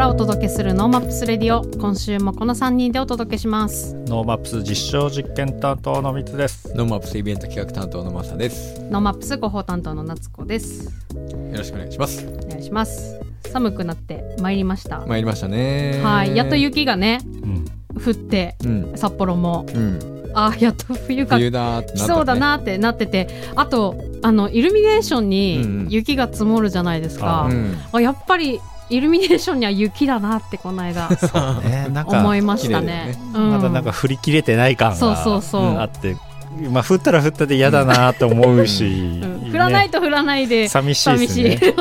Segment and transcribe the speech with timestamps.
[0.00, 6.74] からお届けするノーマップスレディオ今週もこの3人でお届けしますノーマップス実証実験担当のみつです。
[6.74, 8.80] ノーマップスイベント企画担当のマサです。
[8.80, 10.90] よノーマップス広報担当の夏子です
[11.54, 12.26] ろしくお願いします。
[12.26, 13.20] お願いします
[13.50, 16.00] 寒くなってまいりました、参りましたね。
[16.02, 17.66] はいやっと雪がねうん、
[18.02, 18.92] 降ってうん。
[18.96, 20.32] 札幌もうん。
[20.32, 21.86] あやっと冬が冬だね。
[21.88, 22.36] 来そうだ。
[22.36, 27.76] なってなっててあとあのイルミネーションにん雪が積もるじゃないですか、うん。
[27.92, 28.60] あやっぱり
[28.90, 31.08] イルミネーションには雪だなってこの間
[31.62, 33.18] ね、 なんか思いましたねね。
[33.34, 36.16] うんまだなんか振り切れてない感がそうそうそうあって、
[36.70, 41.44] まあ降ったら降ったで嫌だなと思うし、うん降らないと降らないで寂しいです寂しい。
[41.44, 41.74] ね。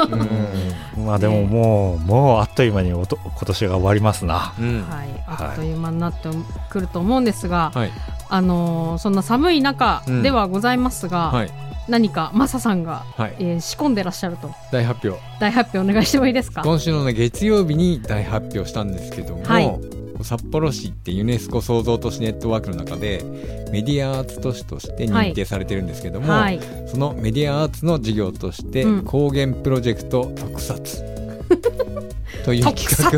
[0.95, 1.05] うん。
[1.05, 4.53] まあでももうもうあっという間におと今年が終わりますな。
[4.59, 4.85] うん。
[4.89, 6.29] はい、あっという間になって
[6.69, 7.91] くると思うんですが、はい。
[8.29, 11.51] あのーそんな寒い中ではございますが、はい。
[11.89, 13.35] 何かマサさんが、はい。
[13.39, 14.51] えー仕込んでらっしゃると。
[14.71, 15.21] 大発表。
[15.39, 16.51] 大発表お願いしてもいいです。
[16.51, 19.79] か今週のね、月曜日に大発表したんですけども、はい。
[20.21, 23.23] 札幌市ってユネスコ創造都市ネットワークの中で
[23.71, 26.59] メディアアーツ都市として認定されてるんですけども、はい。
[26.87, 29.03] そのメディアアーツの事業として、うん。
[29.05, 31.03] 高原プロジェクト特撮。
[32.45, 33.11] という企画を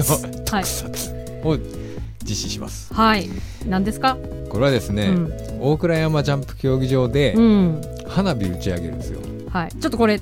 [0.46, 1.12] 特撮？
[1.44, 1.58] はい。
[1.58, 1.58] を
[2.24, 2.94] 実施します。
[2.94, 3.30] はい。
[3.68, 4.18] 何ですか、
[4.50, 5.34] これはですね、うん。
[5.60, 7.82] 大倉山ジャンプ競技場でうん
[8.12, 9.20] 花火打ち上げるんですよ。
[9.50, 10.20] はい、ちょっとこれ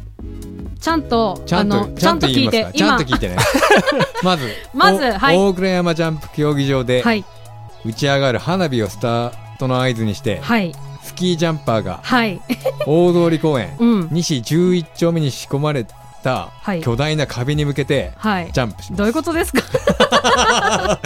[0.79, 3.37] ちゃんとちゃんとちゃんと聞いてちゃんと聞いてね。
[4.23, 5.37] まず、まずおはい。
[5.37, 7.25] 大倉山ジャンプ競技場ではい。
[7.85, 10.73] 打ち上がる花火をスタートの合図にして、はい。
[11.03, 12.39] スキージャンパーがはい。
[12.85, 14.07] 大通公園うん。
[14.11, 15.85] 西11丁目に仕込まれ
[16.23, 16.81] たはい。
[16.81, 18.51] 巨大な壁に向けてはい。
[18.51, 18.97] ジャンプします。
[18.97, 19.61] どういうことですか？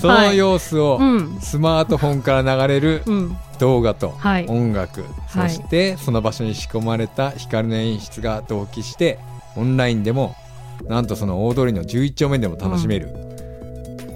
[0.00, 1.38] その様子をうん。
[1.40, 3.36] スマートフォンから流れるうん。
[3.58, 4.46] 動画とはい。
[4.48, 5.50] 音楽、はい。
[5.50, 9.18] そしてその場所に仕込まれた光の演出が同期して
[9.56, 10.34] オンラインでも
[10.88, 13.08] なんとその大通りの11丁目でも楽しめる、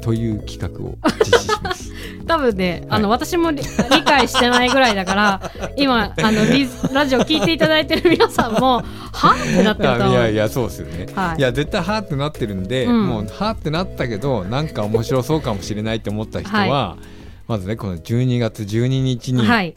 [0.03, 0.95] という企画を
[1.25, 1.90] 実施します。
[2.31, 10.07] 多分ね、あの、私も理理解してないぐらいだから、 今、あの、リラジオ聞いていただいてる皆さんも、 はってなってると。
[10.07, 16.97] いやいやそうですよね、はいい、や絶対はーってなってるんで、うんもうはーってなったけどなんか面白そうかもしれないって思った人は、
[17.49, 19.75] まずねこの12月12日に、はい。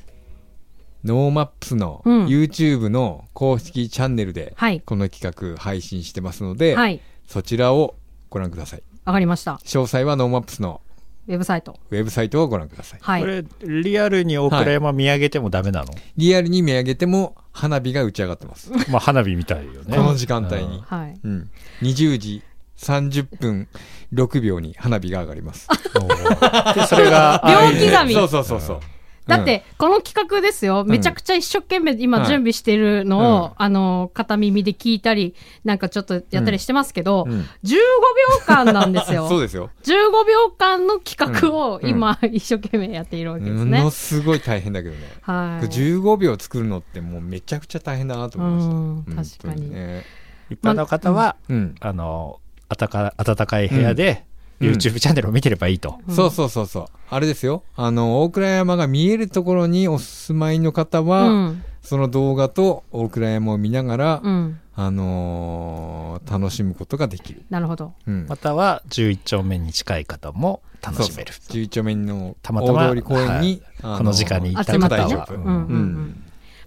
[1.03, 4.79] ノーマップスのうん YouTube の公式チャンネルではい。
[4.85, 7.01] この企画配信してますので、はい。
[7.25, 7.95] そちらを
[8.29, 9.55] ご覧くださいわかりました。
[9.63, 10.81] 詳細はノーマップスの
[11.27, 11.79] ウェブサイト。
[11.89, 13.21] ウェブサイトをご覧くださいはい。
[13.21, 15.93] これリアルに大倉山見上げてもダメなの？
[16.17, 19.95] リアルに見上げても花火が打ち上がってます、 まあ花火みたいよね。
[19.95, 21.19] この時間帯に、はい。
[21.23, 21.49] うん、
[21.81, 22.43] 20時
[22.77, 23.67] 30分
[24.13, 28.79] 6秒に花火が上がります うんでそれが秒刻みそうそうそうそう
[29.27, 30.83] だって、この企画ですよ。
[30.85, 39.27] めちゃくちゃ一生懸命今はい準備してるのを、うんあの、片耳で聞いたり、なんかちょっとやったりしてますけど、うん15秒間なんですよ。
[39.29, 39.69] そうですよ。
[39.83, 43.91] 15秒間の企画をうん今、一生懸命やっているわけですもねの。
[43.91, 45.01] すごい大変だけどね。
[45.21, 45.65] はい。
[45.67, 49.47] 15秒作るのってもうめちゃくちゃ大変だなと思いました。
[49.47, 50.03] 確かにね
[50.49, 51.75] 一般の方は、うん。
[51.79, 52.39] あの
[52.69, 55.99] 暖か暖かい部屋で、うん YouTube チャンネルを見てればいいと。
[56.07, 56.85] うんそうそうそうそう。
[57.09, 57.63] あれですよ。
[57.75, 61.63] あの、大倉山が見えるところにお住まいの方は、うん。
[61.81, 64.59] その動画と大倉山を見ながら、うん。
[64.75, 67.43] あのー楽しむことができる。
[67.49, 67.93] なるほど。
[68.07, 68.25] うん。
[68.27, 71.33] または11丁目に近い方も楽しめる。
[71.33, 75.35] そうそう11丁目の大通公園に、あこの時間に行った方は大丈夫。
[75.35, 76.23] うんうんうん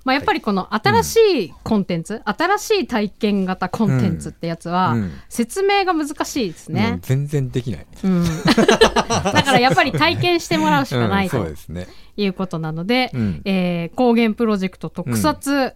[0.07, 6.99] まあ、やっぱりこの新しいコンテンツ、新しい体験型コンテンツってやつは、うん説明が難しいですもうね。
[7.03, 7.87] 全然できない。
[8.05, 8.25] うん、
[8.55, 11.89] だからやっぱり体験してもらうしかないとうですね。
[12.17, 15.75] いうことなので、うんえー高原プロジェクト特撮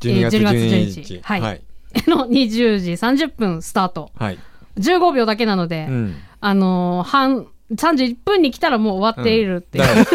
[0.00, 1.02] 12月12月12 12日。
[1.02, 1.62] 日はいはい。
[2.06, 4.10] の20時30分スタート。
[4.18, 4.38] はい。
[4.78, 6.16] 15秒だけなので、うん。
[6.42, 10.06] あのー半、31分に来たらもう終わっているっていう。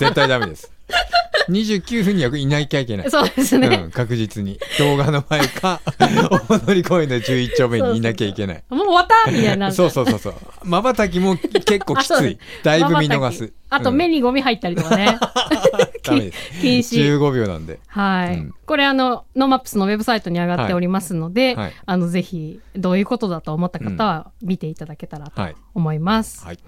[0.00, 0.72] 絶対ダメです。
[1.48, 3.10] 29分にはいなきゃいけない。
[3.10, 3.68] そうですね。
[3.68, 4.58] うん、確実に。
[4.78, 8.64] 動画の前か、大通公園の11丁目にいなきゃいけない。
[8.68, 10.34] もう終わったみたいになるそうそうそうそう。
[10.64, 12.38] 瞬きも結構きつい。
[12.62, 13.52] だいぶ見逃す。
[13.70, 15.18] あと目に、にゴミ入ったりとかね。
[16.04, 16.60] ダメです。
[16.60, 17.18] 禁止。
[17.18, 17.80] 15秒なんで。
[17.86, 25.56] はい、うんこれあの、ノーマップスのウェブサイトに上がっておりますので、はいはいあの、ぜひ、どういうことだと思った方は見ていただけたらとはい。
[25.74, 26.44] 思います。
[26.44, 26.58] はい。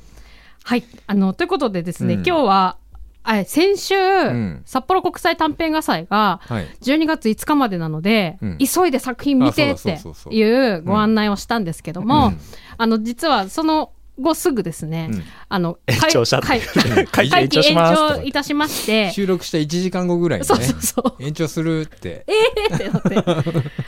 [0.64, 0.84] はい。
[1.06, 2.76] あの、ということでですね、うん今日は、
[3.22, 4.62] あ先週、ん。
[4.64, 6.68] 札幌国際短編画祭がはい。
[6.82, 8.58] 12月5日までなので、うん。
[8.58, 9.98] 急いで作品見てあって
[10.30, 12.40] いうご案内をしたんですけども、うん。
[12.78, 15.22] あの実はその後すぐですね、うん。
[15.48, 16.60] あの延長しはい
[17.06, 19.10] 会議延長します会期延長いたしまして。
[19.12, 21.22] 収録した1時間後ぐらいにねそうそうそう。
[21.22, 22.26] 延長するって。
[22.26, 23.42] えーってなっ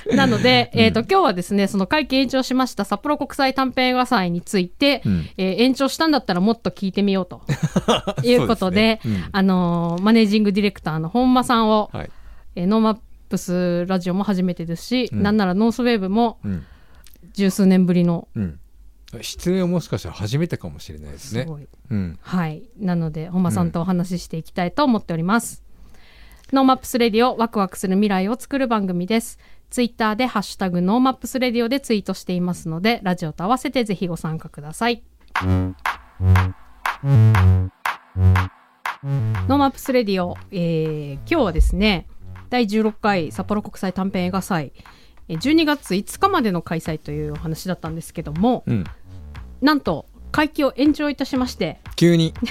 [0.06, 0.14] て。
[0.16, 5.28] なので、えっ、と、今日はですね、その会期延長しました札幌国際短編映画祭について、うん。
[5.36, 7.42] えー延長したんだったらもっと聞いてみようと。
[8.24, 9.00] いうことで、ね。
[9.04, 9.24] うん。
[9.32, 12.10] あのーマネージングディレクターの本間さんを、はい。
[12.56, 12.96] えーノーマッ
[13.28, 15.22] プスラジオも初めてですし、うん。
[15.22, 16.64] なんならノースウェーブもうん。
[17.34, 18.58] 十数年ぶりの、うん
[19.20, 21.68] 出演はもしかしたら初めてかもしれないですねす。
[21.90, 22.62] うんはい。
[22.78, 25.62] なので、本間さんとお話ししていきたいと思っております。
[26.52, 29.38] ノーマップスレディオ、ワクワクする未来を作る番組です。
[29.70, 35.02] ツイッターでハッシュタグノーマップスレディオでツイートしていますので、ラジオと合わせてぜひご参加ください。
[35.42, 42.06] ノーマップスレディオ、えー今日はですね、
[42.50, 44.72] 第16回札幌国際短編映画祭、
[45.28, 48.84] えー12月5日までの開催というお話だったんですけども、うん
[49.62, 52.34] なんと、会期を延長いたしまして、急に。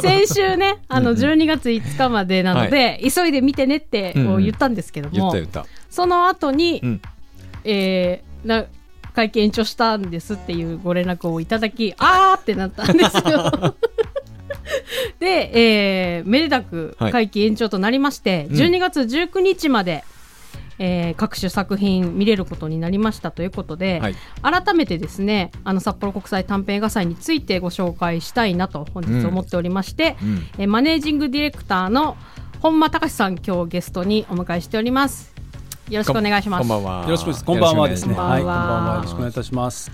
[0.00, 5.66] 先週ね、あの12月5日までなので、急いで見てねってこう言ったんですけども、言った言った。
[5.90, 7.00] その後に、うん。
[7.64, 8.64] えーな
[9.12, 13.74] 会見延長したんですっていうご連絡をいただき、あーってなったんですよ。
[15.18, 15.50] で、
[16.16, 17.12] えーめでたくはい。
[17.12, 18.56] 会期延長となりまして、うん。
[18.56, 20.04] 12月19日まで、
[20.80, 24.16] えー各種作品見れることになりましたということで、はい。
[24.42, 30.46] 改めてですねあの札幌国際短編映画祭についてご紹介したいなと本日思っておりまして、うん。
[30.58, 32.16] えーマネージングディレクターの
[32.60, 35.32] 本間隆さん今日ゲストにお迎えしております。
[35.90, 36.60] よろしくお願いします。
[36.60, 37.04] こんばんは。
[37.04, 37.44] よろしくです。
[37.44, 38.14] こんばんはですね。
[38.14, 38.38] こんばは。
[38.38, 38.94] い、こんばんは。
[38.96, 39.92] よろしくお願いいたします。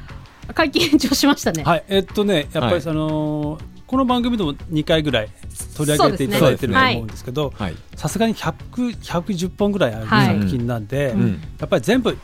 [0.54, 5.28] 会期延長しましたね、はい、えっとね、やっぱり、はいあのーこの番組でも2回ぐらい
[5.76, 7.76] 取り上げていただいてると思うんですけど、はい。
[7.94, 11.40] さすがに100 110本ぐらいあるはい作品なんで、うん。
[11.58, 12.16] やっぱり全部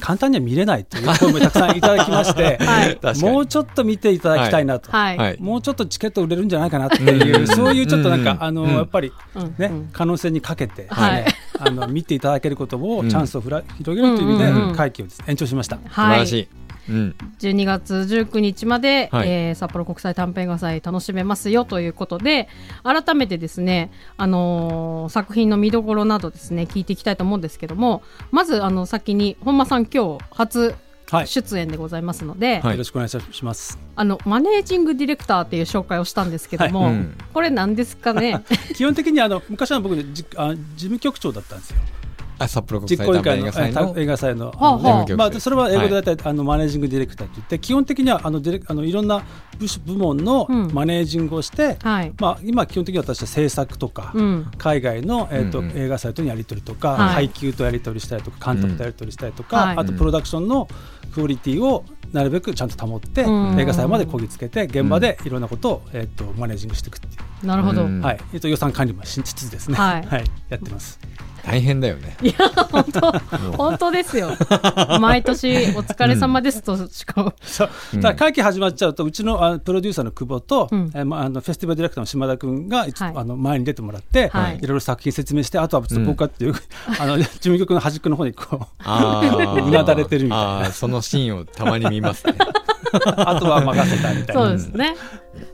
[0.00, 4.90] 簡単には見れないという声もたくさんいただきまして、 はいもうちょっと見ていただきたいなと。
[4.90, 5.36] はい、はい。
[5.38, 7.46] もうちょっとチケット売れるんじゃないかなっていう、うん。
[7.46, 8.70] そういうちょっとなんか、うんあのうん。
[8.70, 9.12] やっぱり
[9.58, 9.76] ね、うん。
[9.76, 9.88] うん。
[9.92, 11.24] 可能性にかけて、はい。
[11.24, 11.26] ね
[11.58, 13.08] あの見ていただけることを、うん。
[13.10, 15.76] チャンスをふら広げるという意味で、会期をですね延長しました。
[15.76, 17.14] 素晴らしはいいうん。
[17.40, 19.28] 12月19日まで、はい。
[19.28, 22.48] えー札幌国際短編映画祭楽しめますよということで
[22.82, 30.74] 改めてですね、あのー作品の見どころなどですね聞いていきたいと思うんですけどもまずあの先に本間さん今日初
[31.08, 32.72] はい、出演でございますので、はい。
[32.72, 33.78] よろしくお願いします。
[33.94, 37.16] あのマネージングディレクターっていう紹介をしたんですけども、はいうん。
[37.32, 38.42] これ何ですかね？
[38.74, 41.76] 基本的にあの昔は僕ねじあ事務局長だったんですよ。
[42.38, 43.22] あ札幌国実行委
[43.52, 44.52] 際短員会映画祭の。
[45.16, 49.22] まあそれは英語では大体、あのマネージングディレクターといって基本的にはあのディレあのいろんな
[49.58, 50.70] 部署部門のうん。
[50.72, 54.12] マネージングをして、はい、まあ今基本的には私は制作とか。
[54.14, 54.50] うん。
[54.58, 55.78] 海外の、えーとうんうん。
[55.78, 57.14] 映画祭とのやり取りとか、はい。
[57.14, 59.76] 配給とやり取りしたりとか監督とやり取りしたりとか、はい。
[59.78, 60.68] あとプロダクションの
[61.14, 63.60] クオリティをなるべくちゃんと保って、うん。
[63.60, 67.10] 映画祭までこぎつけて現場でいろんなことを、えー、とマネージングしていくってい
[67.42, 68.00] う、なるほど、うん。
[68.00, 68.20] はい。
[68.32, 70.06] えー、と予算管理もしつつですね、はい。
[70.48, 70.98] やってます。
[71.46, 72.16] 大変だよね。
[72.22, 72.34] いや
[72.72, 73.12] 本当
[73.56, 74.30] 本当ですよ。
[75.00, 77.70] 毎年お疲れ様ですとしか、そう。
[77.94, 78.00] うん。
[78.00, 80.90] だ会期始まっちゃうとうちのあプロデューサーの久保と、うん。
[80.92, 84.58] えーまあ、あのフェスティバルディレクターの島田君が、あの前に出てもらって、はい。
[84.58, 86.54] い、ろいろ作品説明してあとはちょっと僕はっていう、
[86.98, 90.72] あの事務局の端っこの方にこううなだれてるみたいな。
[90.72, 92.34] そのシーンをたまに見ますね。
[93.16, 94.42] あとは任せたみたいな。
[94.42, 94.96] そうですね。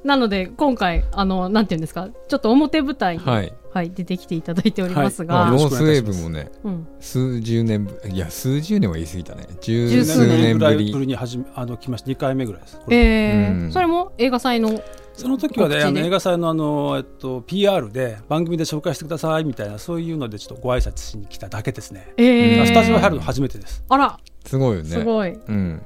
[0.05, 3.25] なので今回あのなんていうんですかちょっと表舞台に、
[3.73, 5.51] ははいい出てきていただいておりますが、はい。
[5.51, 9.47] ノースウェーブもねうん、数十年ぶいや数十年は言い過ぎたね。
[9.61, 10.53] 十十数数年。
[10.55, 12.11] ぶぐらいぶりりに始めあの来ました。
[12.11, 12.81] 2回目ぐらいです。
[12.91, 13.73] えーうん。
[13.73, 14.83] それも映画祭の
[15.15, 22.13] その時はねあの映画祭のあの、えっと、PR で番組で紹介してくださいみたいなそういうのでちょっとご挨拶しに来ただけですね。
[22.17, 23.85] えー、スタジオ入るの初めてです。
[23.89, 24.19] あら。
[24.47, 24.91] すごいよね。
[24.91, 25.83] すごい、うん。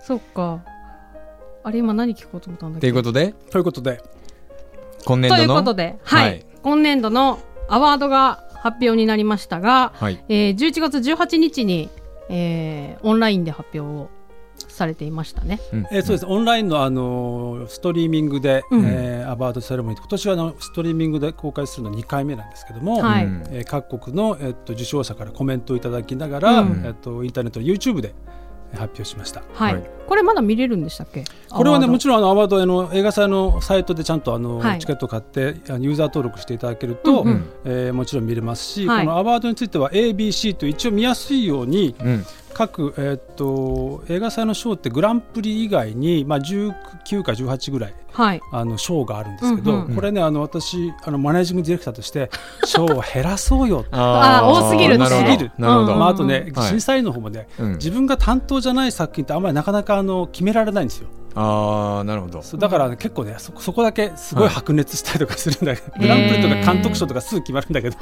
[0.00, 0.62] そっか。
[1.62, 3.34] あれ今何聞こうと思ったんだっとけいうことで。
[3.50, 4.02] ということで。
[5.06, 5.44] 今年度の？
[5.46, 6.24] ということで、はい。
[6.24, 10.24] はい今年度のアワードが発表になりましたが、はい。
[10.30, 11.90] えー、11月18日に、
[12.30, 14.08] えーオンラインで発表を
[14.68, 15.60] されていましたね。
[15.74, 15.86] うん。
[15.90, 16.26] えーそうです。
[16.26, 18.84] オンラインのあのストリーミングで、うん。
[18.86, 23.26] えーアバードセレモニー今年はあのストリーミングで公開するの2回目なんですけども、はい。
[23.26, 23.44] うん。
[23.50, 26.82] えー各国の、えっと受賞者からコメントをいただきながら、うん。
[26.86, 28.14] えっとインターネット YouTube で
[28.76, 29.42] 発表しました。
[29.52, 29.90] はい、はい。
[30.06, 31.24] これまだ見れるんでしたっけ？
[31.50, 34.78] これはねもろちろんあのアワードあの映画祭のサイトでちゃんとあの、はい。
[34.78, 37.50] チケット買ってユーザー登録していただけると、うんうん。
[37.64, 39.06] えーもちろん見れますし、はい。
[39.06, 48.40] このアワードについては ABC と一応見やすいようにうん各、えーっと映画祭の賞ってグランプリ以外に、まあ、19か18ぐらいはい。
[48.52, 52.30] あの賞があるんですけど、うんうんこれねあの私あのマネージングディレクターとして
[52.64, 54.46] 賞を減らそうよあー。
[54.46, 55.26] 多すぎるなるほど。
[55.26, 55.98] 多すぎるなるほど、うん。
[55.98, 56.68] まあ、あとね、はい。
[56.68, 57.72] 審査員の方もね、うん。
[57.72, 62.42] 自分が担当じゃない作品ってあんまりなかなかあの決められないんですよああなるほど。
[62.42, 67.96] そうだから、ね結構ねそそこだけすごい白熱したりとかするんだけど、へーグランプリとか監督賞とかすぐ決まるんだけど、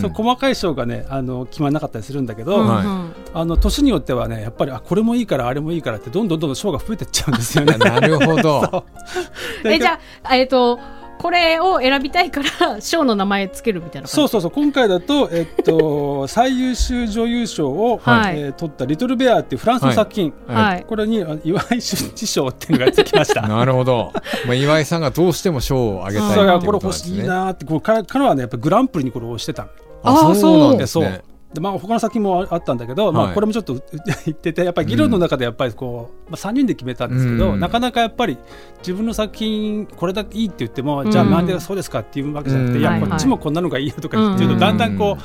[0.00, 7.76] そう細かい賞がねあの決まらなかったりするんだけど、はいあの年によってはねやっぱりあこれもいいからあれもいいからってどんどんどんどん賞が増えてっちゃうんですよね。
[7.78, 8.84] なるほど。
[9.64, 10.78] えじゃあえっ、と
[11.18, 14.12] これを選びたいから賞の名前つけるみたいな感じ？
[14.12, 18.40] そうそうそう今回だと、えっと、 最優秀女優賞を、はい。
[18.40, 20.84] えー取った「リトル・ベア」っていうフランスの作品、はい。
[20.86, 23.42] これにあ岩井俊一賞っていうのがつきました。
[23.48, 24.12] なるほど、
[24.46, 29.64] まあ、岩井さんがどうしても賞をあげたいっこれ欲しいなってこう彼彼はねやっぱグランプリにこれをしてた。
[29.64, 29.68] の
[30.04, 31.04] あーそうなんですそう。
[31.04, 31.22] ね
[31.54, 33.34] でまあ他の作品もあったんだけど、まあ、はい。
[33.34, 33.74] これもちょっと
[34.26, 37.60] 言っててやっぱり議論の中でやっぱりこう、まあ、3人で決めたんですけど、うん。
[37.60, 38.36] なかなかやっぱり
[38.78, 41.10] 自分の作品これだけいいって言っても、うん。
[41.10, 45.22] じゃあなんでそうですかっていうわけじゃなくて、うんいやこっちもこんなのがいいよとか言っていうと、うんだんだんこう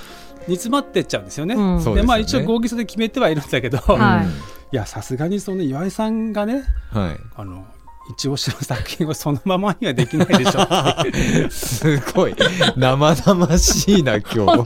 [0.48, 1.56] 煮詰まってっちゃうんですよね。
[1.96, 4.28] でまあ一応合議制で決めてはいるんだけど、はい
[4.74, 6.63] いやさすがにその岩井さんがね
[6.96, 7.20] うんはい。
[7.36, 7.66] あの
[8.10, 10.62] 一押しの作品をそのままにはできないでしょ。
[10.62, 12.36] っていうすごい
[12.75, 14.24] 生々しいな今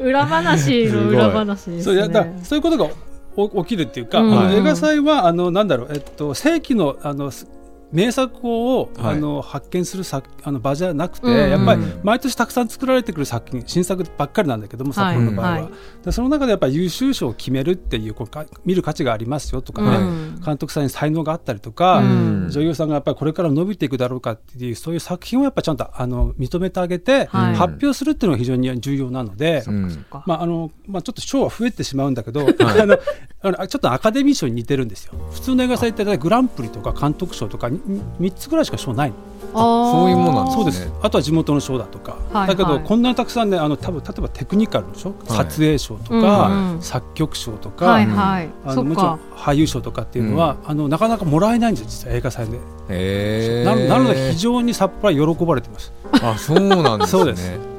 [0.00, 2.90] 裏話の裏話ですそうだねそういうことが
[3.36, 4.52] お起きるっていうか、うん。
[4.52, 7.46] 映画祭はあのなんだろう、えっと、世紀のあのす
[7.94, 9.16] 名作を、はい。
[9.16, 15.14] あの発見する作あの場じゃなくて、うんやっぱりうん毎年たくさん作られてくる作品新作ばっかりなんだけどもはい。
[15.14, 15.72] 札幌の場合は、はい。
[16.04, 22.48] でその中でやっぱり優秀賞を決めるっていうこうか見る価値がありますよとかね、うん監督さんに才能があったりとか、うん。
[22.50, 27.54] 女優さんがやっぱりこれから伸びていくだろうかっていうそういう作品をやっぱちゃんとあの認めてあげて、はい。
[27.54, 29.62] 発表するっていうのが非常に重要なので。
[29.66, 30.04] うん。
[30.26, 32.44] まああのまあ、ちょっと賞は増えてしまうんだけど、あ
[32.84, 32.98] の
[33.40, 35.14] あのちょっとアカデミー賞に似てるんですよ。
[35.32, 39.10] 普通の映画祭ってグランプリとか監督賞とか3つぐらいしか賞ない。
[39.10, 39.16] の。
[39.56, 40.62] あーそういうもんなんですね。
[40.62, 40.92] そうです。
[41.02, 42.16] あとは地元の賞だとか。
[42.32, 45.28] はいだけど、はいこんなにたくさんねあの多分例えばテクニカルの賞、はい。
[45.28, 46.82] 撮影賞とか、うんうん。
[46.82, 48.48] 作曲賞とか、はいはい。
[48.64, 52.56] あのもちろんか俳優賞とかっていうのは、あのなかなかもらえないんですよ実は映画祭で。
[52.56, 55.92] へえななので非常に札幌は喜ばれてます。
[56.22, 57.22] あそうなんですね。
[57.22, 57.73] そうです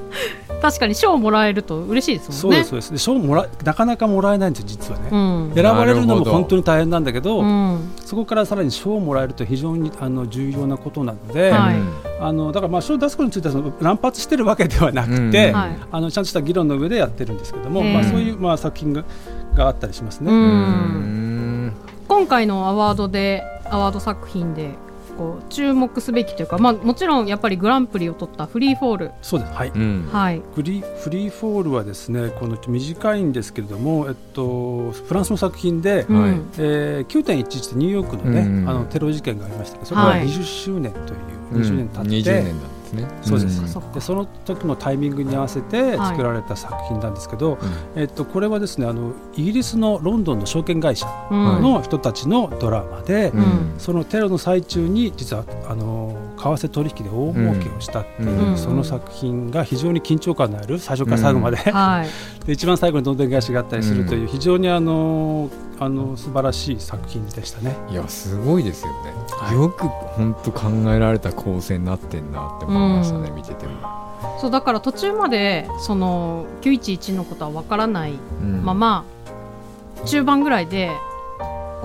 [0.65, 2.57] 確かに賞もらえると嬉しいですそもね。
[2.57, 2.91] うんですそうです。
[2.93, 5.10] で賞もらなかなかもらえないんですよ実はね。
[5.12, 5.17] う
[5.51, 5.51] ん。
[5.53, 7.93] 選ばれるのも本当に大変なんだけど、うん。
[8.03, 11.75] そこからさらに賞をもらえると非常にあの重要なことなので、はい。
[12.19, 15.55] あのだからまあ賞を出すことについてはその乱発してるわけではなくて、うん。
[15.55, 15.77] はい。
[15.91, 19.03] あのちゃんとした議論の上でやってるんですけども、まあ、そういうまあ作品が
[19.53, 20.31] があったりしますね。
[20.31, 21.74] ううんん。
[22.07, 24.72] 今回のアワードでアワード作品で
[25.17, 29.53] こう注目すべきというか、まあ、もちろんやっぱりグランプリを取ったフリーフォール、そうです。
[29.53, 29.69] はい。
[29.69, 30.10] うん。
[30.12, 36.22] はい、フリーフリーフォールはですねこの短いんですけれども、えっと、フランスの作品で、うん。
[36.22, 36.31] はい。
[36.57, 40.27] えー、9.11ってニューヨークの,、ねうんあのテロ事件がありましたけどそれがはい。
[40.27, 41.07] 20周年という、
[41.53, 41.62] うん。
[41.62, 43.07] 20年経って、20年なんですね。
[43.21, 43.61] そうです。
[43.63, 43.67] ん。
[43.67, 43.93] そっか。
[43.93, 46.07] でその時のタイミングに合わせてはい。
[46.09, 47.57] 作られた作品なんですけど、
[47.95, 51.61] うんえっと、これはですねあのイギリスのロンドンの証券会社うん。
[51.61, 53.75] の人たちのドラマで、うん。
[53.77, 58.58] そのテロの最中に実はあの為替取引で大儲けをしたっていう、うん。
[58.58, 62.08] その作品が非常に緊張感のある最初から最後まで、はい、
[62.46, 65.50] で一番最後にどんでん返しがあったりするという非常にあの
[65.80, 67.75] あの素晴らしい作品でしたね。
[67.89, 69.56] いやすごいですよね、はい。
[69.56, 73.36] よく本当考えられた構成になってんなって思いましたね、うん。
[73.36, 73.74] 見てても、
[74.39, 78.63] そうだから途中までその911のことはわからないうん。
[78.63, 79.04] まま、
[80.06, 80.92] 中盤ぐらいで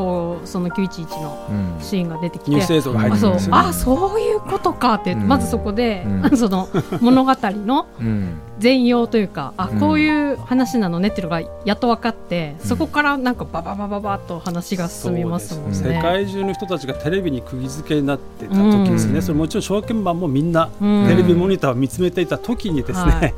[0.00, 1.82] こうその911のうん。
[1.82, 3.36] シーンが出てきてニュース映像が入っあそう。
[3.50, 5.28] あそういうことかって、うん。
[5.28, 6.36] まずそこで、うん。
[6.38, 6.68] その
[7.02, 9.80] 物語のうん全容というかあうん。
[9.80, 12.66] こういう話なのねっていうのがやっと分かって、うん。
[12.66, 15.74] そこからなんかバババババッと話が進みますもんね。
[15.74, 19.22] そうです世界中の人たちがテレビに釘付けになってた時ですね、うん。
[19.22, 21.06] それもちろん証券マンもみんなうん。
[21.08, 23.34] テレビモニターを見つめていた時にですね、はい。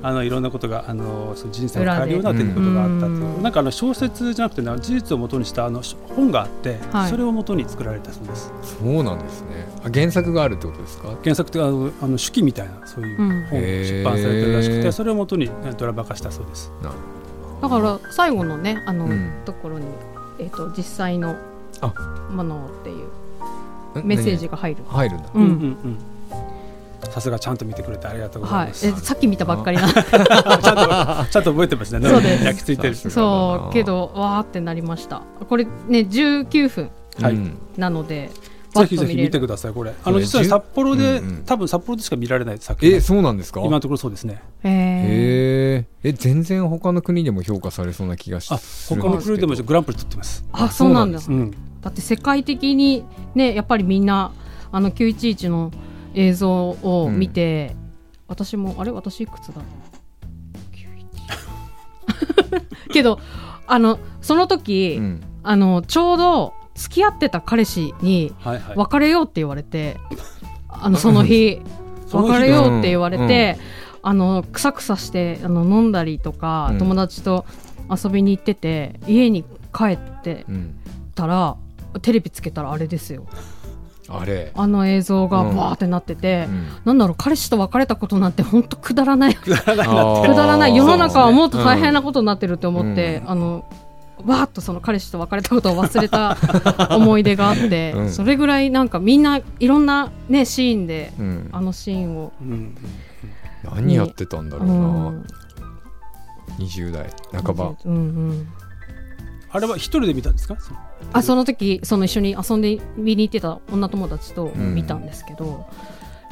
[0.00, 0.06] うん。
[0.06, 3.52] あのいろんなことがあのその人生を変えるような出来事があったという、うんなん。
[3.52, 5.82] かあの小説じゃなくて、ね、事実をもとにしたあの
[6.16, 7.10] 本があって、はい。
[7.10, 8.52] それをもとに作られたそうです。
[8.62, 9.68] そうなんですね。
[9.84, 11.08] あ原作があるってことですか？
[11.22, 13.44] 原作ってあのあの手記みたいなそういううん。
[13.44, 16.72] 本が出版されてるらしくて、それをもとにねドラマ化したそうです。
[16.82, 16.94] なる
[17.62, 19.32] だから最後のねあの、うん。
[19.44, 19.86] ところに、
[20.38, 21.36] えー、と実際の
[21.80, 21.88] あ。
[22.30, 24.82] ものっていうメッセージが入る。
[24.88, 25.30] 何入るんだ。
[25.34, 25.56] ううんんうんう
[25.88, 25.98] ん。
[27.10, 29.86] さすがちゃんと見てくれてありがとうござはいい、ます、えさっき見たばっかりな。
[29.92, 32.08] ちゃんとちゃんと覚えてますね。
[32.08, 32.44] そうです。
[32.44, 33.72] 焼き付いてるそう。
[33.72, 35.22] けどわーってなりました。
[35.48, 36.90] これね19分
[37.76, 38.30] なので
[38.74, 39.92] ぜひぜひ見てくださいこれ。
[40.04, 41.44] あの実は札幌で、うんうん。
[41.44, 43.60] 多分札幌でしか見られない作品えそうなんですか？
[43.60, 44.42] 今のところそうですね。
[44.62, 51.20] へえへええ全然他の国でも評価されそうな気がしあする他の国でもグランプリ取ってます、あそうなんだ。
[51.20, 51.50] そううん、
[51.80, 53.04] だって世界的に
[53.34, 54.32] ねやっぱりみんな
[54.72, 55.70] あの911の
[56.14, 57.74] 映像を見て、
[58.28, 58.90] 私もあれ？
[58.90, 59.54] 私いくつだ
[62.88, 63.18] ？911 けど
[63.66, 65.00] あのその時、
[65.42, 68.76] あのちょうど付き合ってた彼氏にはいはい。
[68.76, 69.96] 別れようって言われて、
[70.68, 71.60] あのその日
[72.06, 73.58] その日別れようって言われて、
[74.02, 76.78] あのくさくさしてあの飲んだりとか、うん。
[76.78, 77.46] 友達と
[77.90, 80.74] 遊びに行ってて家に帰ってうん。
[81.14, 81.56] たら
[82.02, 83.24] テレビつけたらあれですよ。
[84.08, 84.52] あれ。
[84.54, 85.56] あの映像がうん。
[85.56, 86.66] バーってなってて、うん。
[86.84, 89.34] なんだろう彼氏と別れたことなんて本当くだらない。
[89.34, 90.74] くだらない。
[90.76, 93.30] 世の中はもっと大変うなことになってるって思って、うん。
[93.30, 93.64] あの
[94.24, 96.36] わーっとその彼氏と別れたことを忘れた
[96.96, 98.10] 思い出があって、うん。
[98.10, 101.48] それぐらいなんかみんないろんなねシーンでんうん。
[101.52, 102.76] あのシーンを、うん
[103.64, 104.78] 何やってたんだろうな、う
[105.12, 105.26] ん。
[106.58, 107.08] 20代
[107.42, 107.98] 半ば、うんう
[108.32, 108.48] ん、
[109.50, 110.56] あれは一人で見たんですか？
[110.60, 110.78] その。
[111.14, 115.66] あその時その一緒に遊んで見に行ってた女友達と見たんですけど、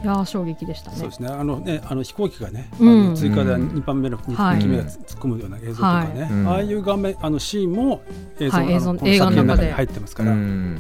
[0.02, 0.96] いやー衝撃でしたね。
[0.96, 1.28] そうですね。
[1.28, 2.68] あのねあの飛行機がね、
[3.14, 3.68] 追加でうん。
[3.70, 4.58] 2番目の2はい。
[4.60, 8.02] 機目が突っ込むような映像とかね、ああいう画面あのシーンも
[8.40, 10.78] 映像,、はい映像あのこの映画の中に入ってますから、うん。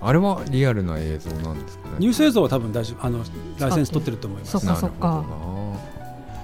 [0.00, 1.94] あれはリアルな映像なんですかね？
[1.98, 3.18] ニュース映像は多分大丈夫あの
[3.58, 4.52] ライセンス取ってると思います。
[4.52, 5.24] そっかそっか。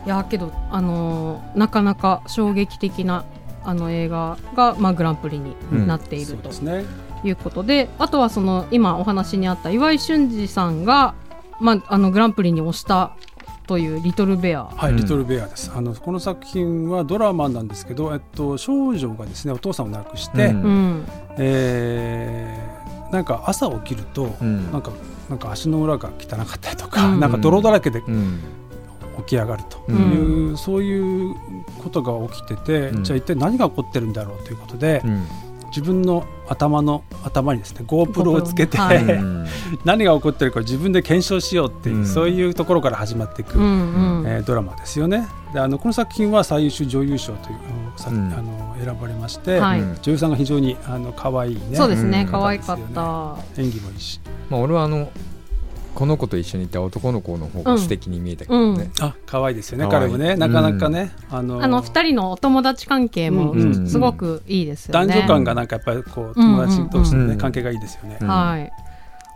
[0.06, 3.25] いやーけど、あのーなかなか衝撃的な
[3.64, 5.54] あの映画が、まあ、グランプリに
[5.87, 6.50] なっていると
[7.25, 11.14] いうことで、あとはその今お話にあった岩井俊二さんが、
[11.61, 13.12] まあ、あのグランプリに推した
[13.67, 14.65] という「リトル・ベア。
[14.65, 14.97] はい、うん。
[14.97, 15.71] リトルベアです。
[15.75, 21.05] あのこの作品はドラマなんですけど、えっと、少女がですねお父さんを亡くして、うん」うん。
[21.37, 22.79] えー
[23.12, 24.71] なんか朝起きると、うん。
[24.71, 24.91] なんか
[25.31, 27.21] なんか足の裏が汚かったりとか、うん。
[27.21, 28.41] なんか泥だらけでうん。
[29.19, 29.83] 起き上がると。
[29.88, 31.35] ういう、そういう
[31.83, 33.05] ことが起きてて、うん。
[33.05, 35.27] じゃあ一体何が起こってるんだろうということで、うん
[35.68, 38.96] 自分の頭の頭にですね GoPro をつけて、はい。
[39.04, 39.46] うん。
[39.84, 42.06] 何が起こってるか自分で検証しようっていう、うん。
[42.06, 44.26] そういうところから始まっていく、うんうん。
[44.26, 45.26] えードラマですよね。
[45.52, 48.32] であのこの作品は最優秀女優賞というあのさうん。
[48.32, 49.80] あの選ばれまして、はい。
[49.80, 51.76] うん女優さんが非常にあの可愛いね。
[51.76, 52.22] そうですね。
[52.26, 52.30] うん。
[52.30, 54.20] 可愛かった、演技もいいし。
[54.48, 55.11] まあ俺はあの
[55.98, 60.37] この子と一緒にいた男の子の方が素敵に見えたけどね、あ可愛いですよね彼もね。
[60.37, 63.61] なかなかね、あのあの二人のお友達関係もうん。
[63.61, 63.88] うん。
[63.88, 65.08] すごくいいですよね。
[65.08, 67.38] 男女間がなんかやっぱりこう友達同士のね、うん。
[67.38, 68.16] 関係がいいですよね。
[68.20, 68.28] うん。
[68.28, 68.72] はい。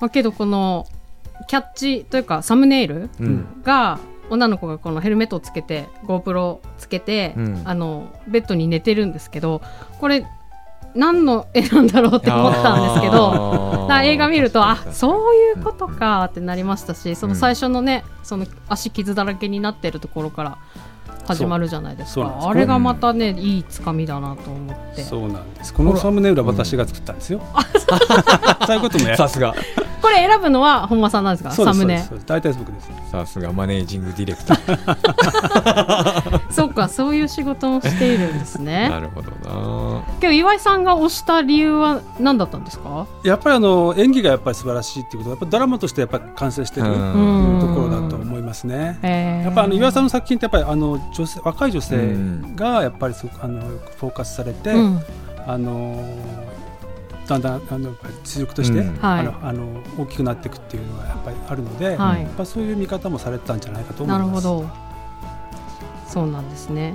[0.01, 0.87] まあ、けどこの
[1.48, 3.62] キャッチというかサムネイルうん。
[3.64, 3.98] が
[4.31, 7.62] 女の子がこのヘルメットをつけて GoPro つけて、うん。
[7.64, 9.62] あのベッドに寝てるんですけど
[9.98, 10.25] これ
[10.95, 13.73] 何の絵なんだろうって思ったんですけど。
[14.05, 20.59] 映画見るとあそういうことかってなりましたしその最初のねその足傷だらけになってるところから
[21.27, 22.37] 始まるじゃないですか。
[22.41, 25.03] あれがまたねいいつかみだなと思って。
[25.03, 25.73] そうなんです。
[25.75, 27.41] このサムネイルは私が作ったんですよ。
[28.67, 29.55] そういうこともやさすが。
[30.03, 31.51] これ選ぶのは本間さんなんですか？
[31.53, 31.99] サムネ。
[32.01, 32.27] そうです。
[32.27, 32.91] 大体僕です。
[33.11, 36.41] さすがマネージングディレクター。
[36.51, 38.89] そうかそういう仕事もしているんですね。
[38.91, 40.03] なるほどな。
[40.21, 43.07] けど岩井さんが推した理由は何だったんですか？
[43.25, 47.59] やっぱりあの演技がやっぱり素晴らしいっていうことはやっぱりドラマとしてやっぱり完成してるとういん。
[47.59, 48.99] うところだと思いますね。
[49.03, 49.45] えー。
[49.45, 52.57] やっぱあの岩井さんの作品ってやっぱりあの女性若い女性うん。
[52.57, 55.01] がやっぱりすごくあのフォーカスされて、うん。
[55.46, 56.05] あの
[57.27, 58.96] だんだんあのやっぱり実力として、うん。
[58.96, 59.20] はい。
[59.20, 62.22] あのあの大きくなっていくっていうのがやっぱりあるので、はい。
[62.22, 64.44] やっぱそういう見方もされてたんじゃないかと思います。
[64.44, 64.70] なるほど。
[66.07, 66.94] そうなんですね。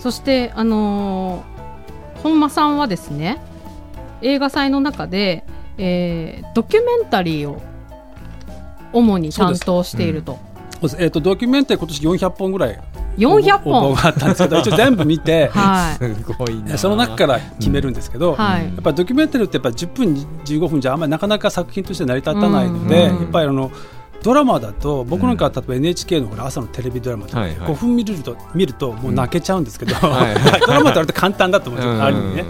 [0.00, 1.56] そしてあのー
[2.22, 3.38] 本間さんはですね
[4.22, 5.44] 映画祭の中で、
[5.78, 7.62] えードキュメンタリーを
[8.92, 10.38] 主に担当していると、
[10.72, 10.96] そうです。
[11.02, 12.82] えっ、とドキュメンタリー今年400本ぐらい
[13.16, 16.04] 400応募本があったんですけど一応全部見て はい。
[16.04, 16.78] すごいな。
[16.78, 18.64] その中から決めるんですけど、はい。
[18.64, 23.16] やっぱりドキュメンタリーってやっぱ10分15分じゃあんまりなかなか作品として成り立たないので、うん。
[23.16, 23.70] やっぱりあの
[24.26, 27.70] ドラマだと僕なんかは例えば NHK のほら朝のテレビドラマとかはいはい。
[27.70, 30.34] 5分見ると見るともう泣けちゃうんですけど、はい
[30.66, 32.44] ドラマって割と簡単だと思うんですよ、ある意味ね。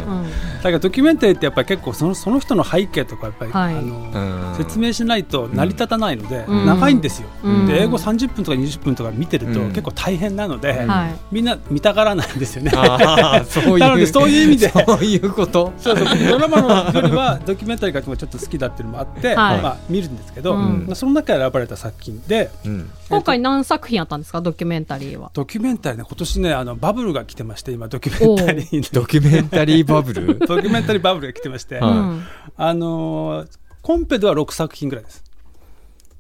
[0.57, 3.75] だからドキュメンタリーってやっぱり結構そのその人の背景とかやっぱり、はい。
[3.75, 4.57] あのうん。
[4.57, 6.67] 説明しないと成り立たないので、うん。
[6.67, 7.67] 長いんですよ、うん。
[7.67, 9.69] で英語30分とか20分とか見てるとうん。
[9.69, 10.87] 結構大変なので、
[11.31, 12.73] みんな見たがらないんですよね。
[12.75, 13.79] ああそういう。
[13.81, 14.71] なのでそういう意味で。
[14.71, 15.75] そういうこと？
[15.77, 16.07] そうそう。
[16.27, 19.61] ドラマのよりはドキュメンタリーがちょっと好きだっていうのもあって、はい。
[19.61, 20.57] まあ、見るんですけど、
[20.95, 22.91] その中から選ばれた作品でうん。
[23.09, 24.41] 今回何作品あったんですか？
[24.41, 25.31] ドキュメンタリーは。
[25.35, 28.77] ドキュメンタリーね今年ねあのバブルが来てまして今ドキュメンタリー。
[28.77, 30.39] に ドキュメンタリーバブル？
[30.47, 32.25] ドキュメンタリーバブルが来てまして、はいうん。
[32.57, 33.49] あのー
[33.83, 35.23] コンペでは6作品ぐらいです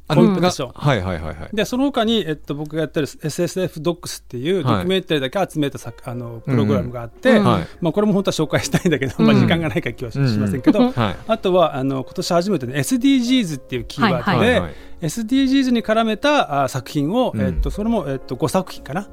[0.08, 1.56] あコンペテがィションはいはいはいはい。
[1.56, 9.26] でその他に、えっと、僕がやってる SSF ドックスっていうドキュメンタリーだけ集めたさ、あのプログラムがあって、まあ、これも本当は紹介したいんだけど、うん。
[9.26, 10.62] まあ、時間がないから今日はしません。
[10.62, 14.74] けど、あとはあの今年初めての SDGs っていうキーワードで、はいはいはい。
[15.02, 17.40] SDGs に絡めたあ作品を、うん。
[17.40, 19.06] えっと、それも、えっと、5作品かな、う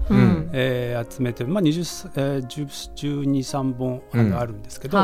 [0.54, 4.02] えー集めて、まあ20えー、10 12、3本
[4.38, 5.00] あるんですけど、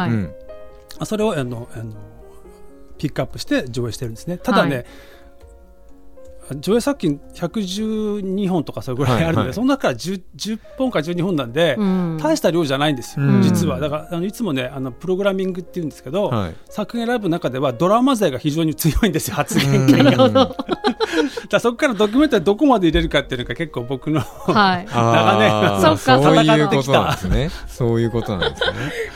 [1.04, 1.93] それをあのあの
[2.99, 4.38] ピックアップして上映してるんですね。
[4.38, 4.86] ただね、はい
[6.55, 9.53] 上映作品112本とかそれぐらいあるので、はいはい。
[9.53, 12.17] その中から 10, 10本か12本なんで、うん。
[12.21, 13.41] 大した量じゃないんですよ、うん。
[13.41, 13.79] 実は。
[13.79, 16.55] だからあのいつもねあのプログラミングっていうんですけど、はい。
[16.69, 20.03] 作品選ぶ中ではドラマ勢が非常に強いんですよ発言権が。
[20.03, 20.55] なるほど。
[21.49, 24.88] だそこからドキュメンタリーどこまで入れるかっていうのが結構僕のはい。
[24.91, 27.49] あー そっかそういう戦ってきたことなんですね。
[27.67, 28.67] そういうことなんですね。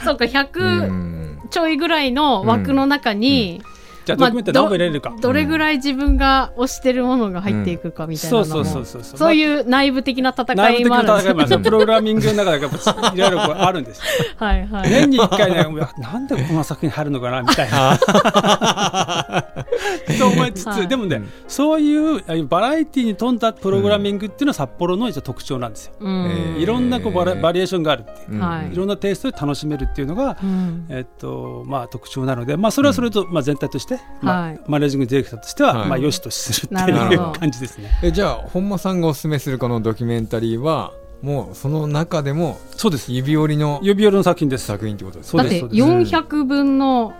[0.03, 1.39] そうか、う100ん。
[1.49, 3.72] ちょいぐらいの枠の中に、まあ
[4.05, 5.09] じゃあドキュメンタリー何本入れるか。
[5.11, 9.03] どどれぐらい自分が推してるものが入っていくかみたいなそうのも、そうそう。
[9.03, 10.73] そうそういう内部的な戦いもある。
[10.73, 11.33] んですな戦いもある。
[11.33, 14.03] んですよプログラミングの中でやっぱ いろいろあるんですよ。
[14.37, 14.89] はいはい。
[14.89, 15.65] 年に1回ね
[15.97, 17.97] なんでこの作品入るのかなみたいな
[20.17, 20.87] そう思いつつ、はい。
[20.87, 21.29] でもね、うん。
[21.47, 26.25] そういうバラエティに富んだプログラミングっていうのは札幌の一応特徴なんですよ、うん。
[26.25, 28.39] えーいろんなこうバラバリエーションがあるっていう、うん。
[28.39, 28.71] はい。
[28.71, 30.85] いろんなテイストで楽しめるっていうのが、うん。
[30.89, 34.59] えっとまあ、特徴なので、まあ、それはそれと、まあ、全体として、まあはい。
[34.67, 35.89] マネージングディレクターとしては、はい。
[35.89, 37.89] まあ、よしとするっていう感じですね。
[38.01, 43.13] えじゃあ本間さんがおすすめするこのドキュメンタリーはもうその中でもそうです。
[43.13, 44.65] 指折りの指折りの作品です。
[44.65, 46.15] 作品ってことですそだってうですそうです。
[46.15, 47.13] 400分の、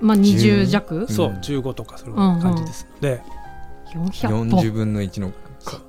[0.00, 1.06] まあ、20弱？
[1.08, 3.22] そう、うん15とかその感じですので、
[3.94, 5.30] 400 40本分の1の
[5.64, 5.80] か。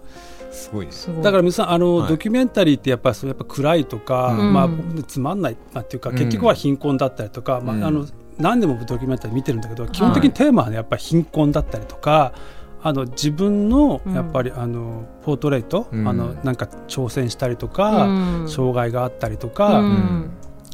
[0.52, 2.10] すごいですだから皆さんあの、はい。
[2.10, 4.54] ドキュメンタリーってやっぱそうやっぱ暗いとか、うん。
[4.54, 4.70] まあ、
[5.08, 6.16] つまんない、まあ、っていうかうん。
[6.18, 7.84] 結局は貧困だったりとか、まうん。
[7.84, 8.06] あ、あの
[8.38, 12.34] 何でもドキュメンタリー見てるんだけど基本的にテーマはねやっぱり貧困だったりとか
[12.82, 14.14] あの自分のうん。
[14.14, 16.08] やっぱりあのポートレート、うん。
[16.08, 18.50] あのなんか挑戦したりとか、うん。
[18.50, 20.32] 障害があったりとか、うん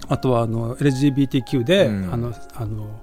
[0.09, 2.13] あとはあの LGBTQ で、うん。
[2.13, 3.01] あのあの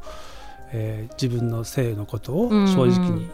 [0.73, 2.69] えー自分の性のことをうん。
[2.69, 3.31] 正直に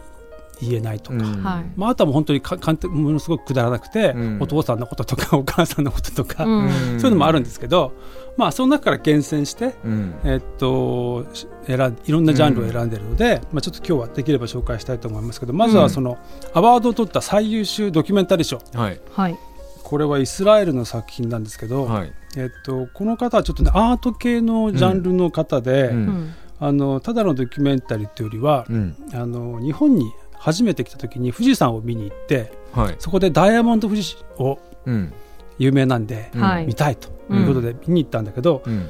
[0.61, 1.17] 言えないとか。
[1.17, 1.43] うん。
[1.43, 1.71] はい。
[1.75, 4.37] まあ、あとはもう本当にか簡単ものすごくくだらなくて、うん。
[4.41, 6.69] お父さんのこととか お母さんのこととか、うん。
[6.69, 7.93] そういうのもあるんですけど、
[8.37, 10.13] まあ、その中から厳選して、うん。
[10.23, 16.17] えっとし選んいろんなジャンルを選んでるので、まあ、ちょっと今日はできれば紹介したいと思いますけどまずはその、
[16.53, 18.61] アワードを取った最優秀ドキュメンタリー賞。
[18.73, 18.99] はい。
[19.11, 19.37] はい。
[19.83, 25.97] これはイスラエルの作品なんですけど、はいえっと、この方はちょっとねアート系のジャンルの方で、うん。
[25.97, 26.33] うん。
[26.61, 28.95] あのただのドキュメンタリーというよりは、うん。
[29.13, 32.95] あの日本に初めて来た時に富士山を見に行ってはい。
[32.99, 35.13] そこでダイヤモンド富士をうん。
[35.57, 36.31] 有名なんで、
[36.65, 38.87] 見たいということで見に行ったんだけど、うん。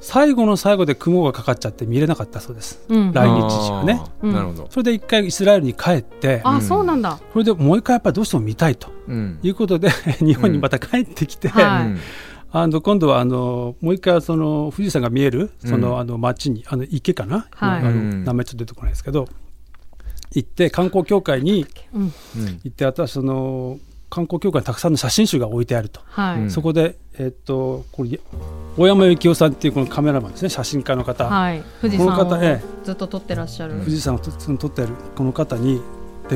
[0.00, 2.84] 最後の最後で雲がかかっちゃって見れなかったそうです。
[2.88, 3.12] うん。
[3.12, 4.02] 来日時がね。
[4.22, 4.66] なるほど。
[4.70, 6.62] それで一回イスラエルに帰ってあ、うん。
[6.62, 7.18] そうなんだ。
[7.32, 11.86] それでもう一回やっぱりどうしても見たいとうんいうことで日本にまた帰ってきて、はい。
[11.86, 11.98] うん
[12.52, 17.80] あの今度はあのもう一回その富士山が見えるその,、うんあの町にあの池かな、はい。
[17.80, 18.24] あのうん。
[18.24, 19.28] 名前ちょっと出てこないですけど
[20.32, 26.00] 行って観光協会に行って私その観光協会にたくさんの写真集が置いてあると。
[26.06, 26.50] はい、うん。
[26.50, 28.18] そこで、えっとこれ
[28.76, 30.48] 大山幸雄さんっていうこのカメラマンですね。
[30.48, 31.62] 写真家の方、はい。
[31.80, 35.80] 富士この山をずっと撮ってらっしゃる、富士山をと撮ってるこの方に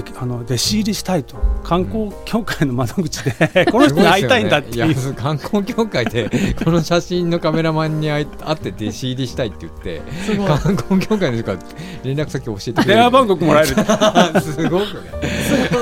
[0.02, 1.36] であの弟子入りしたいと。
[1.62, 4.88] 観光協会の窓口で この人に会いたいんだっていう。
[4.88, 6.30] ねや観光協会で
[6.64, 10.02] この写真のカメラマンに会い会って弟子入りしたいって言って
[10.46, 11.58] 観光協会の人から
[12.02, 12.88] 連絡先教えてくれる。
[12.88, 13.68] 電話番号もらえる。
[14.42, 15.24] すごくね。
[15.68, 15.74] す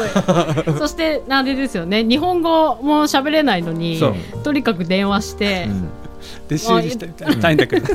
[0.66, 0.78] ごい。
[0.78, 2.04] そしてあれですよね。
[2.04, 4.00] 日本語も喋れないのに
[4.44, 5.68] とにかく電話して、
[6.46, 7.56] 弟子入りしたいん。
[7.56, 7.86] だけど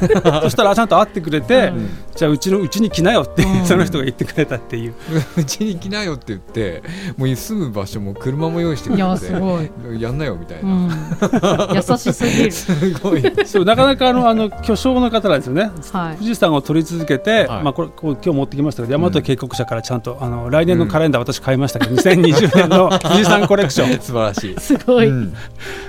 [0.41, 1.89] そしたらちゃんと会ってくれて、うん。
[2.15, 3.65] じゃあうちのうちに来なよって、うん。
[3.65, 4.93] その人が言ってくれたっていう。
[5.37, 6.83] うちに来なよって言って
[7.17, 10.87] もう住む場所も車も用意してくいやれてすごい、やんなよみたいうん。
[10.87, 12.51] な、、優しすぎる。
[12.51, 13.23] すごい。
[13.45, 15.71] そうなかなかあのあの巨匠の方なんですよね。
[15.91, 16.15] はい。
[16.15, 17.63] 富士山を撮り続けて、はい。
[17.63, 23.99] まあ、これこう今日持ってきましたけど大和渓谷社からちゃんとあの来年のカレンダー私買いましたけど、2020年の富士山コレクション。
[24.01, 24.55] 素晴らしい。
[24.59, 25.33] すごい、うん。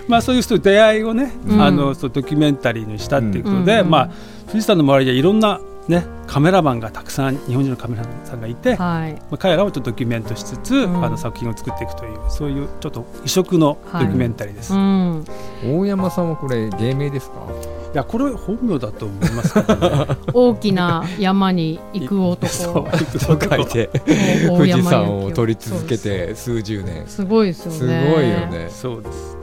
[0.07, 1.63] まあ、そういう人と出会いをね、うん。
[1.63, 4.11] あのそうドキュメンタリーにしたっていうことで、うんまあ、
[4.47, 9.23] 富士山の周りにはいろんな、ね、カメラマンがたくさん日本人のカメラマンさんがいて、まはい。
[9.31, 11.05] あ、彼らをちょっとドキュメントしつつ、ん。
[11.05, 14.75] あの作品を作っていくというそういうちょっと異色のドキュメンタリーです。
[14.75, 15.25] い、うん、
[15.65, 17.79] 大山さんはこれ芸名ですか？
[17.95, 20.07] やこれ本名だと思いますけどね。
[20.33, 22.89] 大きな山に行く男。
[23.37, 23.91] と書いて
[24.49, 25.31] 大富士山山を。
[25.31, 27.07] 撮りそう続けて数十年。
[27.07, 27.79] すごいですよね。
[27.79, 28.69] すごいよね。
[28.71, 29.38] そうです。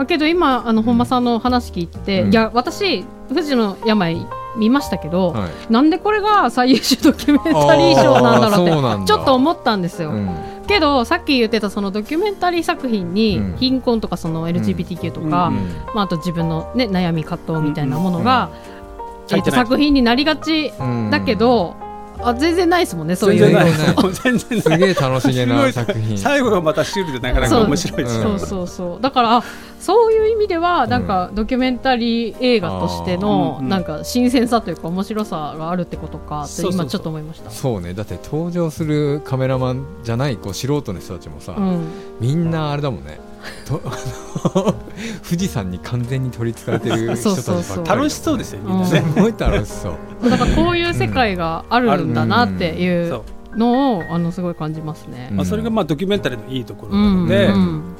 [0.00, 2.32] だけど今あの本間さんの話聞いて、うん。
[2.32, 5.72] いや私富士の山行っ見ましたけど、はい。
[5.72, 10.36] なんでこれが最優秀ドキュメンタリー賞なんだろうってちょっと思ったんですよ、うん。
[10.66, 15.56] けどさっき言ってたそのドキュメンタリー作品にうん貧困とかその LGBTQ とか、うん。
[15.94, 19.60] まあ、あと自分の、ね、悩み葛藤みたいなものが、えっと入ってない。
[19.60, 21.10] 作品になりがちうん。
[21.10, 21.76] だけど、
[22.22, 23.38] あ全然ないですもんねそういう。
[23.38, 26.18] 全然ない 全然すげえ楽しげな作品。
[26.18, 29.00] 最後がまたシュールでなかなか面白いですようんそうそうそう。
[29.00, 29.44] だからあ
[29.90, 37.50] そういう意味ではなんかドキュメンタリー映画としてのなんか新鮮さというか面白さがあるってことかって今ちょっと思いました。
[37.50, 37.92] そうね。
[37.92, 41.88] だって登場するカメラマンじゃないこう素人の人たちもさ、うん、
[42.20, 43.18] みんなあれだもんね。
[43.66, 44.74] とあの
[45.28, 47.64] 富士山に完全に取りつかれてる人たちばっかり。
[47.64, 47.84] ねそうそう。
[47.84, 48.92] 楽しそうですよみんなうん。
[48.92, 49.88] ね、すごい楽しそ
[50.22, 50.30] う。
[50.30, 53.24] だからこういう世界があるんだなっていそう
[53.56, 55.30] うのをあのすごい感じますね。
[55.32, 57.52] まあ、それがまあドキュメンタリーのいいところうんなので、うん。
[57.52, 57.99] あの確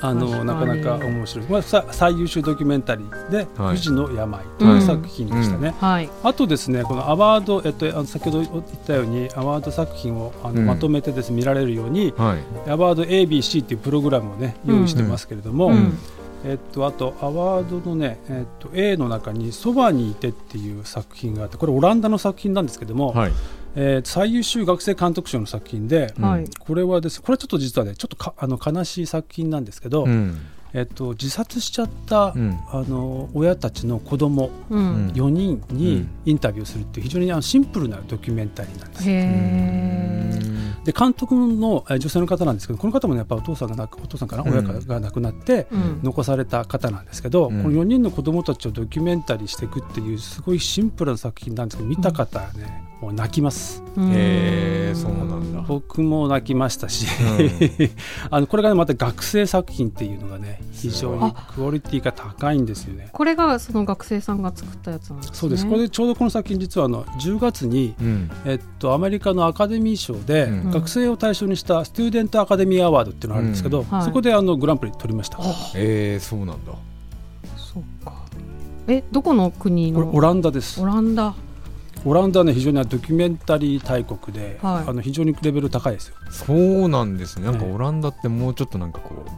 [0.00, 0.30] かに。
[0.44, 3.76] なかなか面白い、まあ、さ最優秀ドキュメンタリーで「はい。
[3.76, 10.66] 富士の病」という作品でしたね、はい、あとですねこのアワード、えっと、あの先ほど言ったようにアワード作品をあの、うん。
[10.66, 12.36] まとめてです、ね、見られるようには
[12.66, 12.70] い。
[12.70, 15.98] アワード ABC っていうプログラムをね用意してますけれども、うん。
[16.42, 23.32] えっと、あとアワードのね、えっと、A の中に「そばにいて」っていう作品があってこれオランダの作品なんですけども、はい
[23.76, 26.24] えー最優秀学生監督賞の作品で、うん。
[26.24, 26.44] はい。
[26.58, 30.36] これはですこれはちょっと実はねちょっとかあの悲しい作品なんですけど、うん。
[30.72, 32.56] えっと、自殺しちゃった、うん。
[32.70, 35.08] あの親たちの子供うん。
[35.08, 36.10] 4人うにん。
[36.26, 40.50] インタビューするっていう非常にあのシンプルなドキュメンタリーなんです。
[40.84, 44.50] で監督のえー女性の方なんですけどこの方もねやっぱお父さんがなくお父さんかな、うん。
[44.50, 46.00] 親が亡くなってうん。
[46.02, 47.62] 残された方なんですけど、うん。
[47.62, 57.90] この4人の子供たちをドキュメンタリーしていくっていうすごいシンプルな作品なんですけど見た方はね、もう泣きますうんへーそうなんだ僕も泣きましたし、う
[58.30, 63.08] あのこれがねまた学生作品っていうのがね非常にあクオリティが高いんですよね。
[63.12, 65.36] これがその学生さんが作ったやつなんですね。
[65.36, 75.36] そうですこれでちょうどこの作品実はあの10月に、うんえっと、アメリカのアカデミー賞で、うん学生を対象にしたスチューデントアカデミーアワードっていうのがあるんですけど、うんはいそこであのグランプリ取りました。
[75.36, 75.44] こ
[75.76, 76.72] えー、そうなんだ
[77.56, 78.14] そうか。
[78.88, 80.02] え、どこの国の？
[80.02, 80.86] れオランダですオ。
[80.86, 81.34] ランダ。
[82.04, 84.90] オランダはね非常にドキュメンタリー大国で、はい。
[84.90, 86.14] あの非常にレベル高いですよ。
[86.30, 87.46] そうなんですね。
[87.46, 89.30] なんかええオランダってもうちょっとなんかこう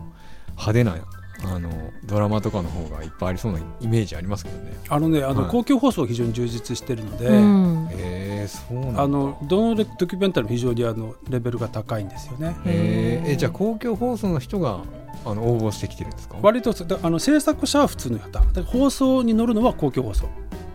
[0.50, 0.96] 派手な
[1.44, 1.70] あの
[2.04, 4.74] ドラマとかの方がいっぱいありそうなイメージありますけどね。
[4.88, 5.50] あのねあの、はい。
[5.50, 7.88] 公共放送が非常に充実しているので、うん。
[7.90, 9.02] えー、そうなんだ。
[9.02, 12.56] あのどのドキュメンタリーも非常にあのレベルが高いんですよね。
[12.64, 14.82] ええじゃあ公共放送の人が
[15.24, 16.36] あの応募してきてるんですか？
[16.40, 20.28] 割とだあの制作者は普通の方放送に乗るのは公共放送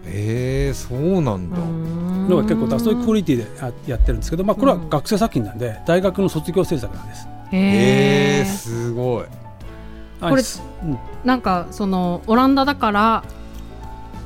[0.09, 2.29] えー、そうなんだ、うん。
[2.29, 7.27] のが結構だそういうクオリティでややってるんですけど、まあ、これは学生作品なんで大学の卒業制作なんです。
[7.51, 8.43] え。
[8.43, 9.25] ー、すごい。
[10.19, 10.97] あこれすうん。
[11.23, 13.23] なんかそのオランダだから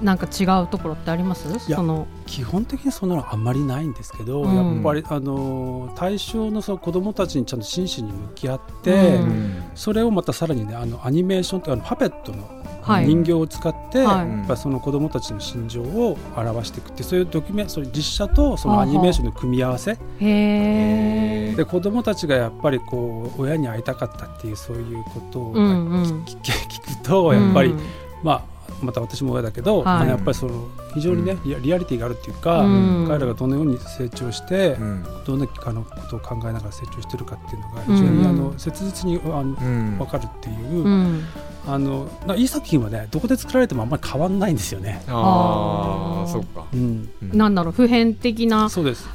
[0.01, 1.47] なんか違うところってあります？
[1.69, 2.07] やその。
[2.25, 4.55] 基本的にそんなのあんまりないんですけど、うん。
[4.55, 9.63] やっぱりあの対象のその子どもたちにちゃんと真摯に向き合って、うん。
[9.75, 14.29] それをまたさらにねあのアニメーションというあのパペットのはい人形を使って、はい。
[14.29, 19.97] やっぱりその子どもたちの心情を表していくっていうそういうドキュメンそういう実写とそのアニメーションの組み合わせ。
[20.19, 26.23] で子どもたちがやっぱりこう親に会いたかったっていうそういうことをうんうん。
[26.25, 26.37] 聞
[26.97, 27.79] くとやっぱり、うん。
[28.23, 28.41] まあ
[28.81, 29.85] また私も親だけど、はい。
[29.85, 33.05] まあやっぱりその非常にね、リアリアリティがあるっていうか、うん。
[33.07, 35.05] 彼らがどのように成長して、うん。
[35.25, 39.97] どんなあのことを考えながら成長してるかっていうのが非常に、うんあの切実にあのうん。
[39.97, 41.23] 分かるっていう、うん。
[41.67, 45.03] あのないい作品はねどこで作られてもあんまり変わんないんですよね。
[45.07, 47.37] ああそっか、うん、うん。
[47.37, 49.07] なんだろう普遍的なそうです。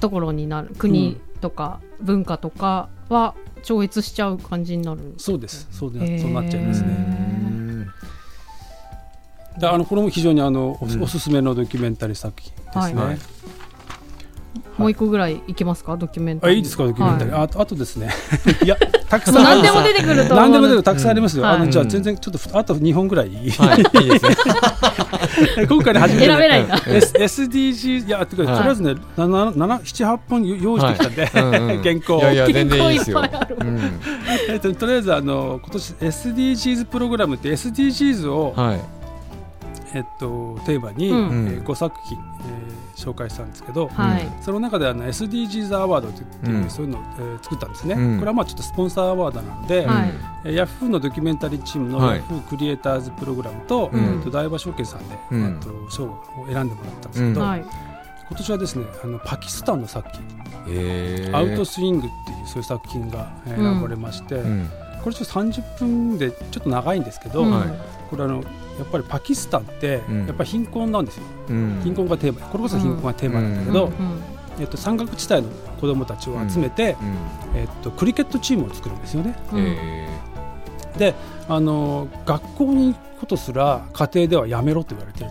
[0.00, 5.14] ところになる国とか文化とかは超越しちゃう感じになる。
[5.18, 5.68] そうです。
[5.70, 6.92] そうでそうなっちゃいますうね。
[6.92, 7.86] ん
[9.58, 13.02] であのこれも非常にあのおすすめのドキュメンタリー作品ですね。
[13.02, 13.18] はい
[14.80, 15.96] もう一個ぐらいいけますか？
[15.96, 16.56] ドキュメンタリー。
[16.56, 16.84] あいいですか？
[16.84, 18.10] ドキュメンタリー、はああとですね。
[18.64, 18.76] いや
[19.08, 20.36] たくいさん何でも出てくると思う。
[20.50, 20.82] 何でも出てくる。
[20.82, 23.28] たくさんありますよ、うんあのじゃあはい全然ちょっとふあと2本ぐらい。
[23.28, 24.04] はい。
[24.04, 24.36] いいですね。
[25.68, 26.28] 今回ね初めて。
[26.28, 26.64] ね選べない。
[26.64, 26.80] んだ。
[26.86, 31.82] S SDG いやとりあえずね78本用意してきたんで、うんうん。
[31.82, 32.18] 原稿。
[32.18, 33.22] いやいや全然いいですよ、
[34.48, 38.80] えっととりあえずあの今年 SDGs プログラムって SDGs を、はい。
[39.92, 41.48] えっと、テーマに、うん。
[41.48, 44.28] えー5作品、えー紹介したんですけど、はい。
[44.40, 46.70] その中であの SDGs アワードっていう、うん。
[46.70, 48.18] そういうのを、えー作ったんですね、うん。
[48.18, 52.16] これはまあちょっとスポンサーアワードなので、ヤフーのドキュメンタリーチームのはい。
[52.18, 54.00] ヤフークリエイターズプログラムと,、うん。
[54.00, 55.42] えーと大和証券さんで、うん。
[55.42, 57.46] えーと賞を選んでもらったんですけど、うん。
[57.48, 57.64] はい。
[58.28, 60.22] 今年はですねあのパキスタンの作品、
[60.68, 64.70] えー、アウトスイングっていうそういう作品が選ばれまして、うん。
[65.02, 67.44] これちょっと30分でちょっと長いんですけど、
[68.10, 68.44] これあの、
[68.80, 70.26] やっぱりパキスタンってうん。
[70.26, 71.80] やっぱり貧困なんですよ、うん。
[71.84, 72.46] 貧困がテーマ。
[72.46, 73.92] これこそ貧困がテーマなんだけど、うん。
[74.58, 75.48] えっと、山岳地帯の
[75.80, 77.58] 子どもたちを集めて、うん。
[77.58, 79.36] えっと、クリケットチームを作るんですよね。
[80.98, 81.14] で
[81.48, 85.30] あの学校に行くことすら家庭ではやめろと言われてる。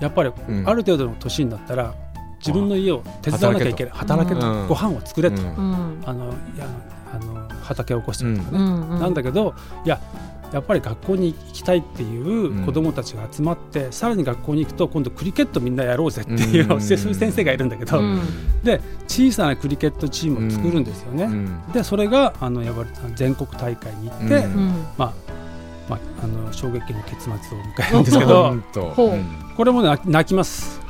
[0.00, 0.68] やっぱりうん。
[0.68, 1.94] ある程度の年になったら
[2.38, 3.92] 自分の家を手伝わなきゃいけない。
[3.94, 4.74] 働けと、働けと。
[4.74, 5.48] ご飯を作れと、うん。
[5.48, 6.66] うんあのいや
[7.12, 8.62] あの畑を起こしたりとかね、う
[8.96, 9.00] ん。
[9.00, 10.00] なんだけどいや
[10.52, 18.20] やっぱり学校に行きたいっていう子どもたちが集まって、さらに学校に行くと今度クリケットみんなやろうぜっていうういう先生がいるんだけど、うん。
[18.62, 21.24] で小さなクリケットチームを作るんですよね。
[21.24, 21.72] うん。
[21.72, 24.34] でそれがあのやっぱり全国大会に行って、うん。
[24.34, 25.12] うんまあ
[25.88, 28.54] まあ、あの衝撃の結末を迎えるんですけど
[29.56, 30.80] これもね泣きます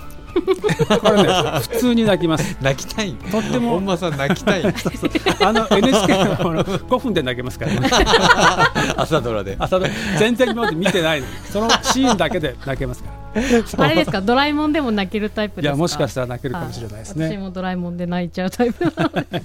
[1.00, 1.28] これね
[1.60, 2.56] 普通に泣きます。
[2.60, 3.12] 泣きたい。
[3.14, 3.70] とっても。
[3.70, 4.62] 本間さん泣きたい。
[5.42, 7.90] あの NHK のこの5分で泣けますから、ね、
[8.96, 9.56] 朝ドラで。
[9.58, 9.92] 朝ドラ。
[10.18, 13.19] 全然今まで見てないそのシーンだけで泣けますから
[13.78, 14.20] あれですか？
[14.20, 15.70] ドラえもんでも泣けるタイプいですか？
[15.70, 17.28] やもしかしたら泣けるかもしれないですね。
[17.28, 18.84] 私もドラえもんで泣いちゃうタイプ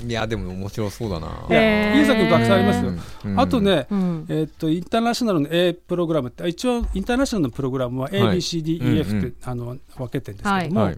[0.08, 1.28] いやでも面白そうだな。
[1.50, 2.00] へー。
[2.00, 2.94] いい作品たくさんありますよ、
[3.26, 3.40] うん。
[3.40, 4.26] あとね、うん。
[4.30, 10.98] えっとインターナショナルの A プログラムって一応インターナショナルのプログラムははい ABCDEF って、うんうんあの分けてるんですけども、はい。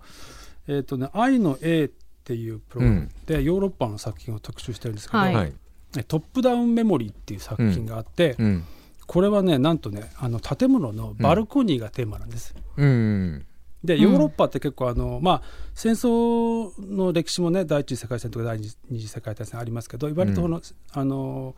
[0.67, 8.63] えっとね愛の A っていうプログラムで、ヨーロッパの作品を特集してるんですけど、トップダウンメモリーっていう作品があって、うん。
[9.06, 12.54] これはねなんとねあの建物のバルコニーがテーマなんです。
[12.56, 13.46] うんうん。
[13.84, 15.42] でヨーロッパって結構あの、まあ、
[15.74, 20.62] 戦争の歴史もね第一次世界戦とか第二次世界大戦ありますけど割とこの、
[20.94, 21.56] あの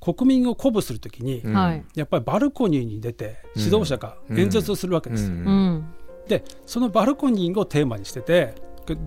[0.00, 1.54] 国民を鼓舞するときに、うん。
[1.54, 1.84] はい。
[1.94, 5.26] やっぱりバルコニーに出て指導者が演説をするわけです。
[5.26, 5.30] うん。
[5.30, 5.94] うん。
[6.28, 8.54] でそのバルコニーをテーマにしてて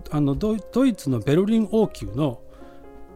[0.09, 2.41] あのドイドイツのベルリン王宮の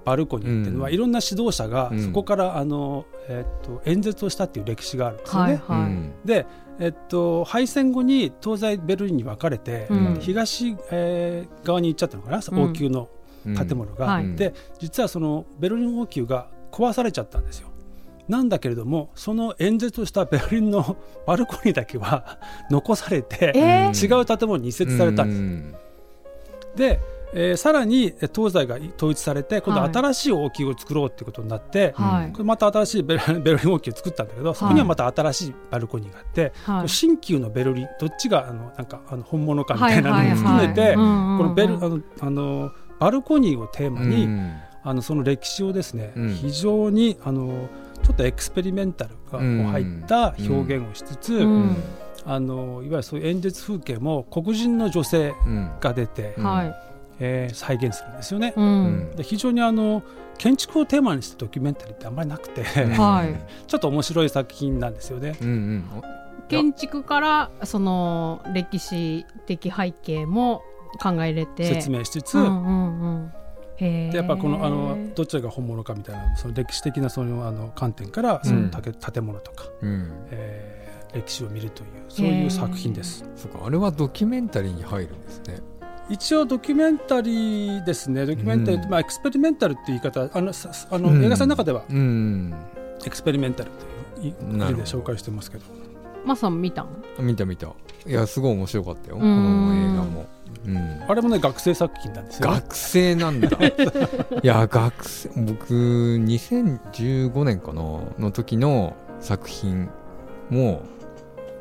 [0.05, 0.93] バルコニーっていうのは、うん。
[0.93, 2.05] いろんな指導者がうん。
[2.05, 5.61] そこからあの、えっと演説をしたっていう歴史があるんですよね。
[5.67, 5.91] はいはい。
[5.91, 6.13] うん。
[6.25, 6.45] で、
[6.79, 10.17] えっと、敗戦後に東西ベルリンに分かれて、うん。
[10.19, 12.63] 東、えー側に行っちゃったのかな、うん。
[12.63, 13.09] 王宮の
[13.43, 14.05] 建物が。
[14.05, 14.35] はい。
[14.35, 17.69] で実はそのベルリン王宮が壊されちゃったんですよ。
[18.27, 20.95] なんだけれどもその演説をした ベルリンの
[21.27, 25.39] バルコニーだけは残されて、えうん違う建物に移設されたんです。
[25.39, 25.75] うん。
[26.75, 26.99] で、
[27.33, 32.31] えーさらにえー東西が統一されて今度はい新しい王宮を作ろうっていうことになって、はい。
[32.31, 36.89] これまた新しいベル ベルリン王宮を作ったんだけどそこにはまた新しいバルコニーがあって、はい。
[36.89, 46.33] 新旧のベルリンどっちがあのなんかあの本物かみたいなのもはいはい含めて、このベルあのあのバルコニーをテーマに、うんあのその歴史をですね、うん。
[46.33, 47.69] 非常にあの
[48.01, 49.41] ちょっとエクスペリメンタルがこう
[49.71, 51.75] 入った表現をしつつ、うん。
[52.25, 56.75] あのいわゆるそういう演説風景も黒人の女性うんが出て、うんはい
[57.23, 58.53] えー再現するんですよね。
[58.57, 59.11] ううん。
[59.13, 60.03] んで非常にあの
[60.37, 63.35] 建築をテーマにしたドキュメンタリーってあんまりなくて、はい。
[63.67, 65.35] ちょっと面白い作品なんですよね。
[65.41, 65.83] うんうん。
[66.49, 70.63] 建築からその歴史的背景も
[71.01, 71.65] 考え入れて。
[71.65, 73.31] 説明しつつ、うんうんうん。
[73.77, 80.11] でやっぱこのあのどちらが本物かみたいなその歴史的なそのあの観点からその建建物とか、うん。
[80.31, 80.81] えー
[81.13, 83.29] 歴史を見るというそういう作品です。
[83.35, 85.59] そうかあれはドキュメンタリーに入るんですね
[86.11, 88.25] 一応ドキュメンタリーですね。
[88.25, 88.89] ドキュメンタリー、うん。
[88.89, 91.23] まあ、エクスペリメンタルっていう言い方あのさあの、うん。
[91.23, 92.53] 映画さんの中ではうん。
[93.05, 93.71] エクスペリメンタル
[94.15, 95.63] という意なるほど味で紹介してますけど。
[96.25, 96.87] マさん見たん
[97.19, 97.67] 見た見た。
[98.05, 99.15] いやすごい面白かったよ。
[99.15, 99.67] こうん。
[99.69, 100.25] の映画も、
[100.65, 103.49] うん、あれもね学生作品なんですよ、ね、学生なんだ。
[104.43, 107.81] いや学生僕2015年かな？
[108.19, 109.89] の時の作品
[110.49, 110.81] も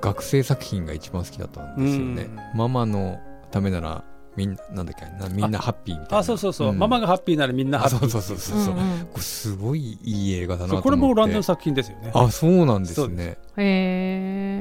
[0.00, 2.28] 学生作品が一番好きだったんですよね。
[2.52, 2.58] うん。
[2.58, 4.04] ママのためなら
[4.40, 6.18] みんななんだっけなみんなハッピーみたいな。
[6.18, 6.79] あそうそうそう、ん。
[6.79, 7.98] ママがハッピーならみんなハッピー。
[8.07, 9.07] あそうそうそうそうそう、うんうん。
[9.07, 10.85] これすごいいい映画だなと思って。
[10.85, 12.11] これもオランダの作品ですよね。
[12.14, 13.24] あそうなんですね。
[13.24, 14.19] へえ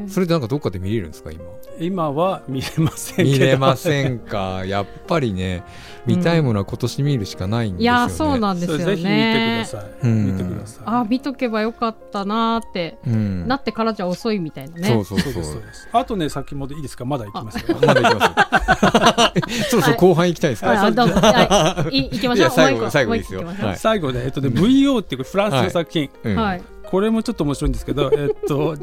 [0.09, 1.43] それでなんかどっかで見れるんですか今？
[1.79, 3.29] 今は見れませんけど。
[3.31, 4.63] 見れませんか？
[4.67, 5.63] やっぱりね
[6.05, 8.85] 見たいものは今年見るしかないんですよね、いやそうなんですよね。
[8.85, 10.25] ぜひ見てください、うん。
[10.25, 10.83] 見てください。
[10.85, 13.47] あ見とけばよかったなーって、うん。
[13.47, 14.87] なってからじゃ遅いみたいなね。
[14.89, 15.33] そうそうそう。
[15.33, 15.89] そうですそうです。
[15.93, 17.05] あとね先もでいいですか？
[17.05, 17.77] まだ行きますよ。
[17.85, 21.13] まだ行きます そろそろ後半行きたいですか、あどうぞ。
[21.15, 21.97] はい。
[21.97, 22.09] い。
[22.11, 22.47] 行きましょう。
[22.47, 23.43] いや最後最後いいですよ。
[23.75, 26.35] 最後ね、えっとね、VO っていうフランスの作品、うん。
[26.35, 26.61] はい。
[26.85, 28.75] これもちょっと面白いんですけど、えっと、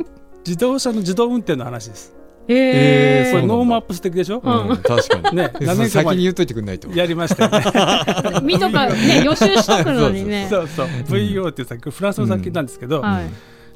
[0.47, 2.15] 自動車の自動運転の話です。
[2.49, 5.37] へええーこれノーマップス的でしょ、うん、確かに。
[5.37, 6.89] ね、そ何年か前に先に言っといてくんないと。
[6.91, 8.41] やりましたよね。
[8.47, 10.47] 見とかね予習しとくのにね。
[10.49, 13.27] そうそう、VO っていう作品、フランスの作品なんですけど、はい。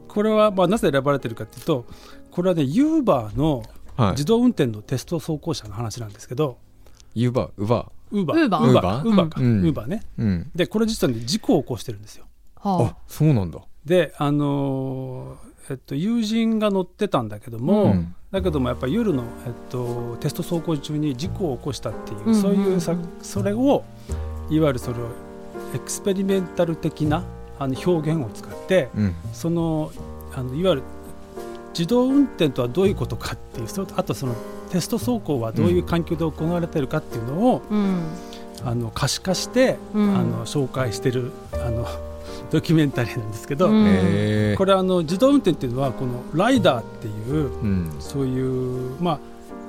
[0.06, 1.84] これはまあなぜ選ばれてるかというと、
[2.30, 3.62] これはね、ユーバーの
[3.96, 4.10] はい。
[4.12, 6.56] 自動運転のテスト走行車の話なんですけど、
[7.14, 9.62] ユーバーウバウーバー、ウーバー、ウーバーか、ウうん。
[9.62, 10.02] ーバーね。
[10.18, 10.50] ーうん。
[10.54, 12.24] で、これ実はね、事故を起こしてるんですよ。
[12.56, 13.58] はあそうなんだ。
[13.84, 18.14] で、あのーえっと、友人が乗ってたんだけども、うん。
[18.32, 22.34] だけどもやっぱり夜の、えっと、テスト走行中に事故を起こしたっていう、うん。
[22.34, 23.84] そういうさそれを
[24.50, 25.06] いわゆるそれを
[25.74, 27.24] エクスペリメンタル的な
[27.58, 29.14] あの表現を使ってうん。
[29.32, 29.92] その
[30.34, 30.82] あのいわゆる
[31.72, 34.34] 自動運転とはどういうことかっていうそれとあとその
[34.70, 38.02] テスト走行はどういう環境で行われているかっていうのを、うん。
[38.64, 40.16] あの可視化して、うん。
[40.16, 41.86] あの紹介してるあの
[42.50, 44.54] ドキュメンタリーなんですけど、うん。
[44.56, 47.96] これあの自動運転っていうのはこのライダーっていううん。
[48.00, 49.18] そういう、まあ、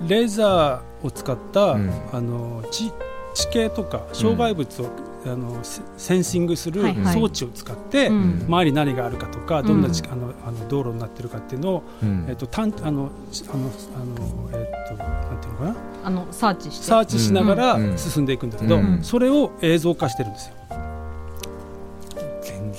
[0.08, 1.92] レーザーを使った、うん。
[2.12, 2.92] あの地
[3.34, 4.90] 地形とか障害物を、
[5.24, 7.14] あのセセンシングするはいはい。
[7.14, 8.44] 装置を使って、うん。
[8.48, 12.26] 周りに何があるかとかどんなち、うんあのあの道路になってるかっていうのを、うん。
[12.28, 15.76] えっとたんあのしあのあのえっとなんていうのかな？
[16.04, 16.86] あのサーチして。
[16.86, 17.98] サーチしながらうん。
[17.98, 19.04] 進んでいくんだけど、うん。
[19.04, 20.56] それを映像化してるんですよ。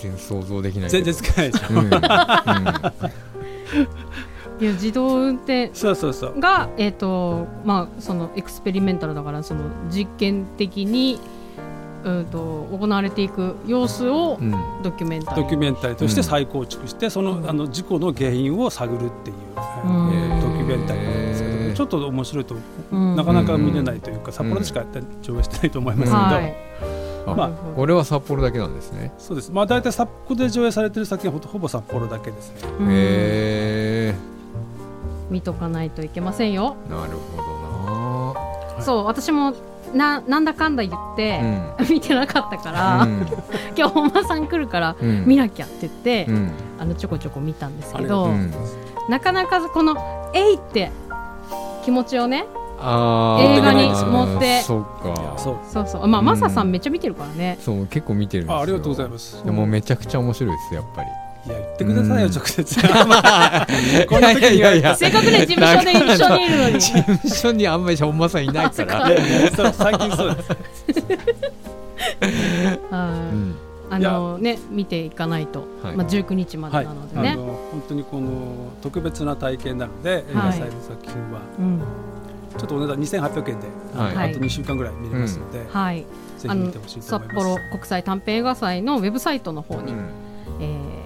[0.03, 1.69] 全然想像できない全然け使えないでしょ。
[1.75, 1.87] どうん。
[1.87, 1.93] うん。
[4.61, 6.41] いや自動運転そうそうそう。
[6.41, 11.19] が、えーとまあ、そのエクスペリメンタルだからその実験的に、
[12.05, 14.51] うん、と行われていく様子をうん。
[14.83, 16.25] ドキュメンタリードキュメンタリーとしてうん。
[16.25, 22.57] 再構築して、そのあの事故の原因を探るっていう、えうんードキュメンタリーなんですけど、ちょっと面白いと、
[22.93, 23.17] うん。
[23.17, 26.57] なかなか見れないというか、札幌でしかやって上映してないと思いますけど、はい。
[26.83, 27.51] あまあ。
[27.77, 29.13] これは札幌だけなんですね。
[29.19, 32.69] そうです、まあ、大体札幌で上映されてる作品はほとほぼ札幌だけですね。
[32.81, 32.89] うん。
[32.91, 34.15] へ
[35.31, 36.77] 見とかないといけませんよ。
[36.89, 38.83] えなるほどな。
[38.83, 39.55] そう私も
[39.95, 41.41] ななんだかんだ言って、
[41.91, 43.27] 見てなかったから、うん。
[43.77, 45.25] 今日本間さん来るからうん。
[45.27, 46.51] 見なきゃって言って、うん。
[46.79, 48.53] あのちょこちょこ見たんですけど、うん
[49.09, 49.97] なかなかこの
[50.33, 50.91] 「えい!」って
[51.85, 52.47] 気持ちをね
[52.83, 54.63] 映画に持って。
[54.63, 55.39] そっいやか。
[55.39, 55.87] そうそう。
[55.87, 57.59] そうまあ、うんマサさんめっちゃ見てるからね。
[57.61, 58.59] そう結構見てるんですよ。
[58.59, 59.45] あありがとうございます。
[59.45, 61.09] でもめちゃくちゃ面白いですやっぱり。
[61.45, 62.33] いや言ってくださいよ、うん。
[62.33, 62.77] 直接。
[64.07, 66.81] こんな時に言われてせっかくね事務所で一緒にいるのに。
[66.81, 69.73] 事務所にあんまり本間さんいないから。
[69.73, 70.49] 最近そうです。
[73.91, 75.97] あのね見ていかないと、はい。
[75.97, 78.31] まあ、19日まではい、なのでね、あの本当にこの
[78.81, 81.41] 特別な体験なので、映画祭の作品は。
[81.59, 81.83] うん
[82.57, 84.31] ちょっとお値段2800円で、はい。
[84.31, 86.05] あと2週間ぐらい見れますので、はい。
[86.49, 87.47] あのぜひ見てほしいと札思います。
[87.47, 90.11] 幌国際短編映画祭のウェブサイトの方に、うん。
[90.61, 91.03] えー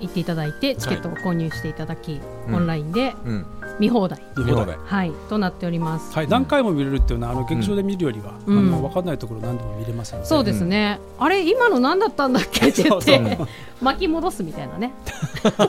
[0.00, 2.54] 行っていただいてチケットを購入していただき、うん。
[2.54, 3.46] オンラインでうん。
[3.78, 4.78] 見放題、見放題。
[4.84, 6.14] はい、となっております。
[6.14, 8.58] はい、何回も見れるっていうのはあの劇場で見るよりは、うん。
[8.58, 13.26] あの分かんないところ何度も見れますので、そうですね、あれ今の何だったんだっけって言っそうそう。
[13.26, 13.38] て
[13.82, 14.92] 巻き戻すみたいなね。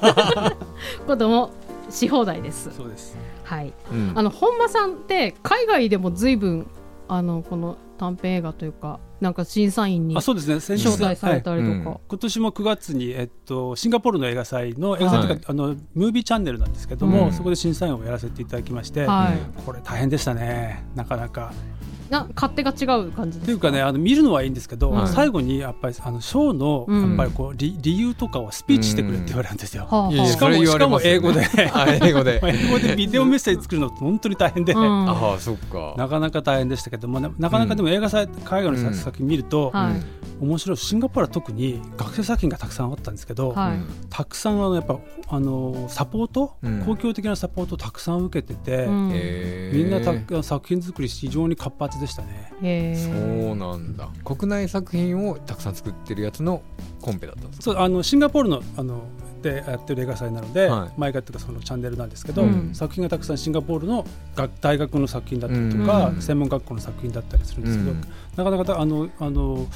[1.05, 1.51] ことも
[1.89, 2.71] し放題です。
[2.75, 3.17] そうです。
[3.43, 4.11] はい、うん。
[4.15, 6.67] あの本間さんって海外でも随分
[7.07, 10.59] あのこの短編映画というかなんか審査員にあ、そうですね。
[10.59, 11.99] 先日招待されたりとか、はい。
[12.07, 15.43] 今年も9月に、えっと、シンガポールの映画祭の映画祭というか、はい。
[15.47, 17.33] あのムービーチャンネルなんですけども、うん。
[17.33, 19.61] そこで審査員をやらせていただきまして、はい。
[19.65, 20.85] これ大変でしたね。
[20.95, 21.51] なかなか。
[22.09, 23.45] な勝手が違う感じですか？
[23.45, 25.07] というかねあの見るのはいいんですけど、はい。
[25.07, 27.07] 最後にやっぱりあのショーの、うん。
[27.09, 29.83] やっぱりこう理理由とかをスピーチしてくれって言われるんですよ。
[29.89, 30.65] はあはあいやいやしかもね。
[30.65, 31.41] しかも英語で。
[31.73, 32.39] あ英語で。
[32.45, 35.09] 英語でビデオメッセージ作るのって本当に大変で、うん。
[35.09, 35.93] ああそっか。
[35.97, 40.01] なかなか大変でしたけどもななかなかでも映画祭、海外の作品見ると、はい。
[40.39, 40.77] 面白い。
[40.77, 43.77] シンガポールは特に学生作品がたくさんあったんですけど、はい。
[44.09, 44.99] たくさんあのやっぱ
[45.29, 46.79] あのサポート、うん。
[46.85, 52.95] 公共的なサポートをたくさん受けてて、みんなた作品作り非常に活発でしたね。
[52.95, 54.09] そうなんだ。
[54.23, 56.61] 国内作品をたくさん作ってるやつの
[57.01, 57.63] コンペだったんですか？
[57.63, 59.03] そうあのシンガポールのあの
[59.41, 60.91] でやってる映画祭なので、はい。
[60.97, 62.73] 毎回というかそのチャンネルなんですけど、うん。
[62.73, 66.21] 作品がたくさんシンガポールの学大学の作品だったりとか、うん。
[66.21, 68.01] 専門学校の作品だったりするんですけど、うん。
[68.35, 69.67] なかなかあのあの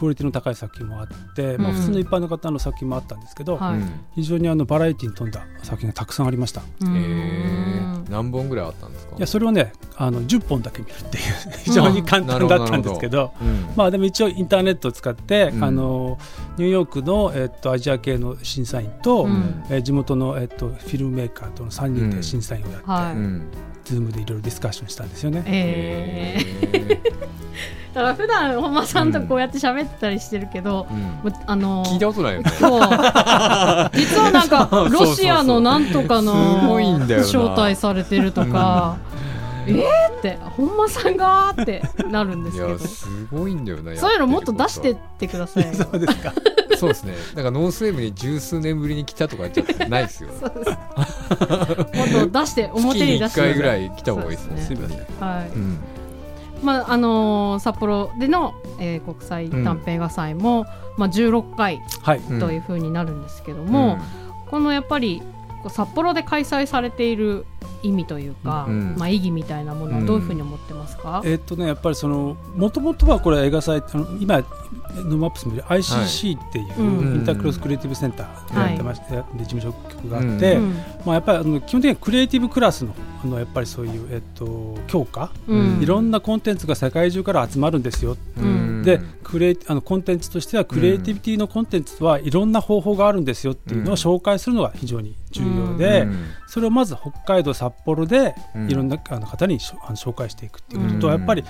[0.00, 3.74] クオリティの高い作品もあって、まあ、うん普通の一般の方の作品もあったんですけど、はい。
[3.74, 6.62] うん非常にあのバラエティに富んだ作品がたくさんありました。
[6.80, 9.16] 何本ぐらいあったんですか？
[9.16, 11.24] いやそれをねあの10本だけ見るっていう
[11.64, 13.66] 非常に簡単だったんですけど、うん。
[13.76, 15.64] まあでも一応インターネットを使って、うん。
[15.64, 16.18] あの
[16.56, 19.64] ニューヨークの、えっと、アジア系の審査員と、うん。
[19.70, 25.42] えー地元の、えっと、フィルムメーカーとの3人で審査員をやって、はいうんズームでいろいろディスカッションしたんですよね。
[25.46, 26.94] えー。
[26.94, 27.00] へ
[27.92, 31.34] だから普段本間さんとこうやって喋ってたりしてるけど、ーうん。
[31.46, 32.50] あの聞いたことないよね。
[32.50, 32.80] そう。
[33.92, 37.26] 実はなんか ロシアのなんとかのすごいんだよな。
[37.26, 38.96] 招待されてるとか、
[39.66, 42.72] えーって本間さんがーってなるんですいけど。
[42.72, 45.72] やすごいんだよなそういうのもっと出してっやてくださいよ。
[45.74, 46.32] そうですか。
[46.78, 47.14] そうですね。
[47.34, 50.30] だからノースウェーブに十数年ぶりに来たとかじゃないですよ。
[50.40, 50.70] そうです。
[52.14, 54.62] もっと出して表月に1に出して回ぐらい来た方がいいですね。
[54.62, 54.98] すみません。
[55.20, 55.48] はい。
[55.54, 55.78] うん。
[56.62, 62.18] まああのー札幌での、えー国際短編映画祭も、まあ、16回はい。
[62.30, 62.40] うん。
[62.40, 63.98] というふうになるんですけども、
[64.50, 65.22] このやっぱり
[65.62, 67.46] こう札幌で開催されている
[67.82, 68.94] 意味というか、うん。
[68.96, 77.14] まあ、意義みたいなものはどういうふうに思ってますか、えっとねやっぱりそのもともとはこれ映画祭あの今ノーマップス見る ICC っていう、うん。
[77.16, 80.74] インタークロスクリエイティブセンターでやってまして、で事務所局があって、うん。
[81.04, 85.80] まあ、やっぱりあの基本的にはクリエイティブクラスのあのやっぱりそういう、えっと、強化、うん。
[85.82, 96.24] いろんなコンテンツが世界中から集まるんですよ、うんでクリエイあのコンテンツとしてはクリエイティビティのコンテンツはいろんな方法があるんですよっていうのを紹介するのが非常に重要で、うん。
[96.46, 98.70] それをまず北海道札幌でうん。
[98.70, 101.00] いろんなあの方に紹介していくっていうこと。
[101.00, 101.12] と、うん。
[101.12, 101.44] やっぱり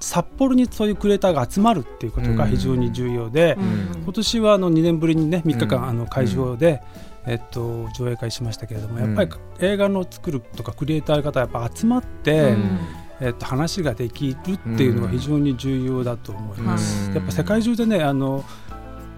[0.00, 4.02] 札幌にそういうクリエイターが集まるっていうことが非常に重要で、うん。
[4.02, 5.88] 今年はあの2年ぶりにね3日間、うん。
[5.88, 6.82] あの会場で、
[7.26, 9.30] えっと、上映会しましたけれども、やっぱり
[9.60, 12.78] 映画の作るとかクリエイターの方やっぱ集まって、うん
[13.20, 17.08] えっと、話ができるっていうのが非常に重要だと思います。
[17.08, 17.14] うん。
[17.14, 18.44] やっぱ世界中でねあの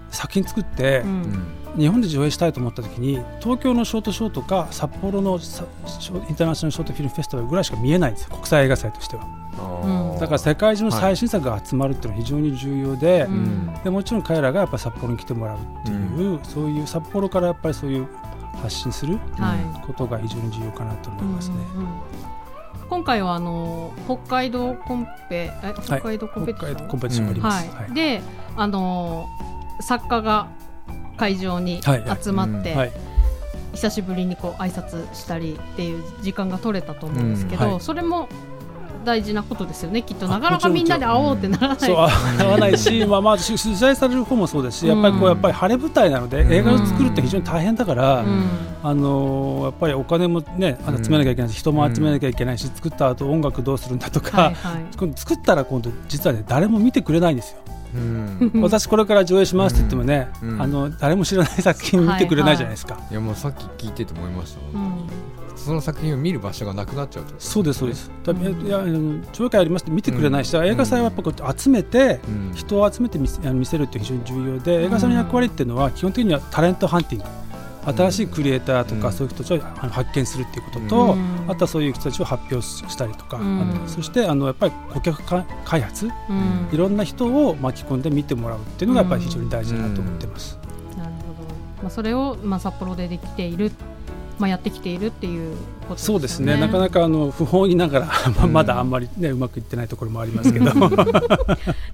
[0.09, 1.43] 作品作って、うん。
[1.77, 9.23] 日本で上映したいと思った時に東京のショートショーとか札幌のさショインターナショナルショートフィルムフェスティバルぐらいしか見えないんですよ国際映画祭としては。
[9.23, 13.73] うんだから世界中の最新作が集まるっていうのは非常に重要で,、うん。
[13.83, 18.07] でもちろん彼らがやっぱ札幌に来てもらうっていう、そういう札幌からやっぱりそういう
[18.61, 19.85] 発信するはい。
[19.85, 21.55] ことが非常に重要かなと思いますね。
[21.75, 22.28] うんうんうん
[22.89, 27.69] 今回はあの北海道コンペえ北海道コンペティション、コンペティションあります。
[27.69, 27.83] はい。
[27.83, 27.93] はい。
[27.93, 28.21] で
[28.55, 29.27] あの
[29.81, 30.47] 作家が
[31.17, 31.81] 会場に
[32.21, 32.91] 集まって、はい。
[33.73, 38.27] 久しぶりにこう挨拶したりっていう時間が取れたと思うんですけど、それも
[39.03, 40.25] 大事なことですよねきっと。
[40.25, 41.77] あなかなかみんなで会おうってならない。
[41.79, 46.53] そう合わないし、 まあ、まあ取材される方もそうですし、やっぱりこううんやっぱり晴れ舞台なので、うん。
[46.53, 48.45] 映画を作るって非常に大変だから、うん。
[48.83, 54.55] あのーやっぱりお金もねあの集めなきゃいけないし、人も集めなきゃいけないし、作った後音楽どうするんだとか、はいはい。
[54.97, 57.57] 今度作ったら今度実はね誰も見てくれないんですよ。
[57.95, 58.51] うん。
[58.53, 60.61] うん私これから上映しますって言ってもね、うん。
[60.61, 62.97] あの誰も知らない作品見てくれないじゃないですか。
[63.09, 65.28] いやもうさっき聞いてて思いましたうん
[65.59, 67.35] その作品を見る場所がなくなっちゃうと？
[67.37, 68.09] そうですそうです。
[68.23, 68.41] だうん。
[68.65, 68.79] いや
[69.33, 72.19] 上映会ありますって見てくれないし、映画祭はやっぱこう集めて。
[72.27, 72.51] うん。
[72.55, 77.25] 人を集めて見せるって非常に重要で映画祭の役割っていうのは基本的にはタレントハンティング。
[77.81, 79.13] 新しいクリエイターとかうん。
[79.13, 81.45] そういう人たちを発見するっていうことと、うん。
[81.47, 83.39] あとはそういう人たちを発表したりとか、
[83.87, 86.69] そしてあのやっぱり顧客か開発うん。
[86.71, 90.59] いろんな人を巻き込んで見てもらうっていうのがやっぱり非常に大事だなと思ってます。
[90.97, 91.49] なるほど、
[91.81, 93.71] まあ、それを、まあ、札幌でできている、
[94.39, 95.55] まあ、やってきているっていう
[95.87, 96.15] ことですよね。
[96.15, 96.57] そうですね。
[96.57, 98.05] なかなかあの不本意ながら
[98.37, 98.53] まあうん。
[98.53, 100.65] まだあんまり、ね、うまくいってないところもありますけど。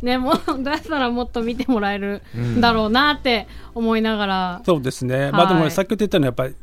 [0.02, 6.56] ねもうどうやったらもっと見てもらえるうんんだろうなって思いながら、そうですね、まあ、ではいもさっき言ったのはやっぱり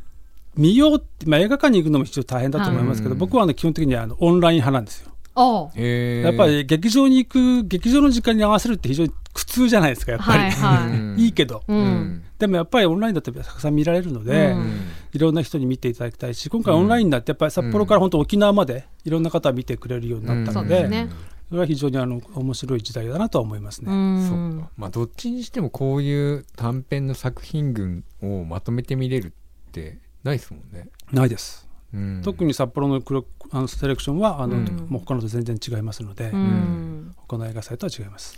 [0.55, 5.09] 見ようって、まあ、映画館に行くのも非常に大変だと思いますけど、はい僕はあの基本的にはあのオンライン派なんですよ。
[5.35, 10.91] やっぱり劇場に行く劇場の時間に合わせるって非常に苦痛じゃないですかやっぱり、はいはい。
[10.91, 11.79] う んいいけど、ううん。
[11.79, 14.63] んんでもやっぱりオンラインだとたくさん見られるので、ううん。
[14.63, 14.73] ん
[15.13, 21.09] いろんな人に見ていただきたいし今回オンラインになってやっぱり札幌から本当沖縄までいろんな方が見てくれるようになったので,、そうですね。
[21.47, 23.91] それは非常にあの面白い時代だなとは思いますうね。
[24.17, 24.27] ん。
[24.27, 24.61] そう。
[24.61, 29.31] かまあどっちにしてもこういう短編の作品群をまとめて見れるっ
[29.71, 34.87] てないですもんね、ないです、うん、特に札幌のクロあのセレクションはあの、うん。
[34.89, 37.15] もう他のと全然違いますので、うん。
[37.15, 38.37] 他の映画祭とは違います。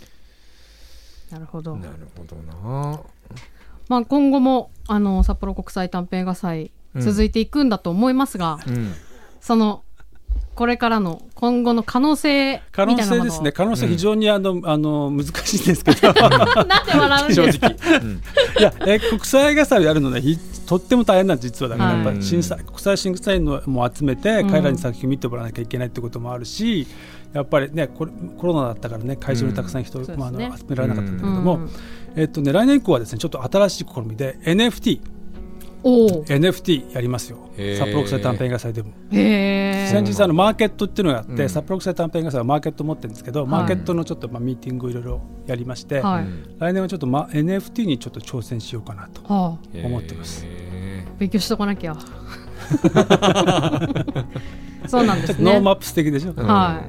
[1.30, 3.00] なるほど、なるほどな
[3.88, 7.02] まあ、今後もあの札幌国際短編映画祭うん。
[7.02, 8.94] 続いていくんだと思いますが、うん。
[9.40, 9.82] その
[10.54, 13.24] これからの今後の可能性可能みたいなものを。
[13.26, 16.12] 性ですね可能性非常にあの、あの難しいんですけど。
[16.14, 17.68] なんで笑うんですか？
[17.68, 18.22] うん。
[18.58, 21.68] いや、え国際映画祭をやるのね、ひとっても大変なんです、実は。
[21.68, 24.50] だから、はいやっぱり審査国際審査員のも集めて、うん。
[24.50, 26.86] 彼らに作品を見てもらわなきゃいけないってこともあるし、
[27.36, 31.70] やっぱりね、これコロナだったからね、会場にたくさん人、うんまあ集められなかったんだけうども、ん。
[32.16, 35.00] えっとね、来年以降はですね、ちょっと新しい試みで NFT、
[35.84, 37.50] NFT やりますよ。
[37.56, 38.92] 札幌国際短編映画祭でも。
[39.10, 41.48] 先日あのマーケットっていうのがあって、うん。
[41.48, 43.46] 札幌国際短編映画祭はマーケット持ってるんですけど、い。
[43.46, 46.26] マーケットのちょっとまあミーティングをいろいろやりまして、はい、
[46.58, 49.20] 来年はちょっと、ま、NFT にちょっと挑戦しようかなと。
[49.32, 49.86] はあ。
[49.86, 50.44] 思ってます。
[50.46, 51.96] へ勉強しとかなきゃ
[54.88, 55.36] そうなんですね。
[55.36, 56.82] とノーマップス的でしょ、うんは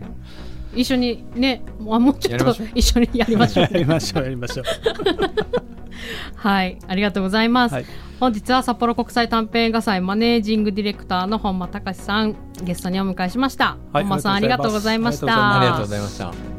[0.76, 0.82] い。
[0.82, 3.64] 一緒にねあもうちょっと一緒にやりましょう。
[3.64, 4.66] やりましょうやりましょう。
[6.36, 7.86] はいありがとうございます、はい。
[8.20, 15.36] 本日は札幌国際短編映画祭マネージングディレクターの本間隆さんゲストにお迎えしました、はい本間さんありがとうございました。
[15.36, 16.57] あありがとうございました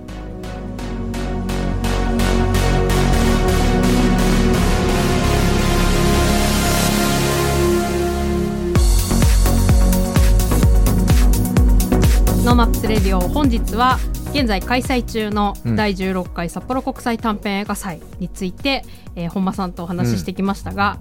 [12.48, 13.98] ノーマップスレディオ本日は
[14.30, 15.76] 現在開催中のうん。
[15.76, 18.86] 第16回札幌国際短編映画祭について、
[19.16, 20.98] えー本間さんとお話ししてきましたが、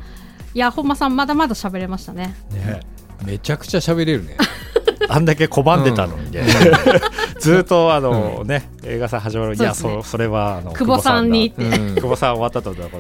[0.53, 2.35] いや本間さんまだまだ喋れましたね。
[2.51, 2.81] ね。
[3.25, 4.35] めちゃくちゃ喋れるね。
[5.07, 6.43] あんだけ拒んでたのにね、
[7.39, 11.95] ずっとあの、ね映画祭始まるいやそそそれはあの久保さんにうん。
[11.95, 12.97] 久保さん終わったとだか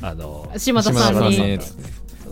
[0.00, 1.60] らあの島田さんに。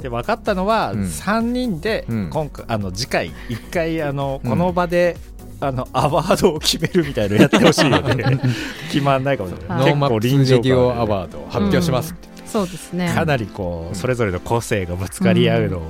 [0.00, 1.00] で分かったのは、うん。
[1.02, 2.30] 3人でうん。
[2.30, 4.50] 今回あの次回1回あのうん。
[4.50, 5.18] この場で、
[5.60, 8.40] あのアワードを決めるみたいなのやってほしいよね。
[8.90, 9.90] 決まんないかもしれない、はい。
[9.90, 12.28] NoMaps Radio アワードを発表しますって。
[12.46, 13.12] そうですね。
[13.14, 15.80] かなりこう、うんそれぞれの個性がぶつかり合うのを、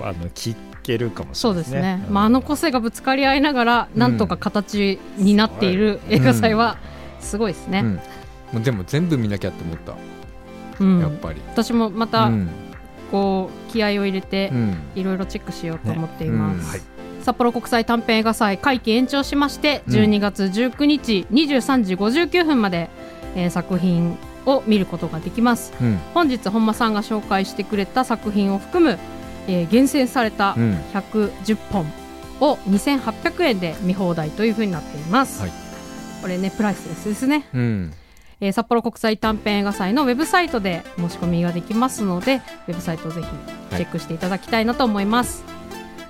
[0.00, 0.04] うん。
[0.04, 1.80] あの聞けるかもしそうれないですね。
[1.80, 6.78] ですね、うんまあ、あの個性がぶつかり合いながらなんとか形になっている映画祭は
[7.20, 7.94] すごいですね、うん。
[7.94, 9.94] もうでも全部見なきゃって思った、
[10.78, 11.00] うん。
[11.00, 11.40] やっぱり。
[11.52, 12.48] 私もまたうん。
[13.10, 14.76] こう気合を入れてうん。
[14.94, 16.70] いろいろチェックしようと思っています、ねうん。
[16.70, 19.94] はい札幌国際短編映画祭会期延長しましてうん。
[19.94, 22.88] 12月19日23時59分まで、
[23.34, 25.72] えー作品を見ることができます。
[25.80, 25.98] うん。
[26.14, 28.98] 本日本間さんが紹介してくれた作品を含む、
[29.48, 30.74] えー厳選されたうん。
[30.94, 31.86] 110本
[32.40, 35.50] を2800円で見放題というふうになっています、はい。
[36.22, 37.92] これねプライスレスですね、うん。
[38.40, 43.28] えー札幌国際短編映画祭のウェブサイトで申し込みができますのでウェブサイトをぜひ
[43.76, 45.42] チェックしていただきたいなと思います、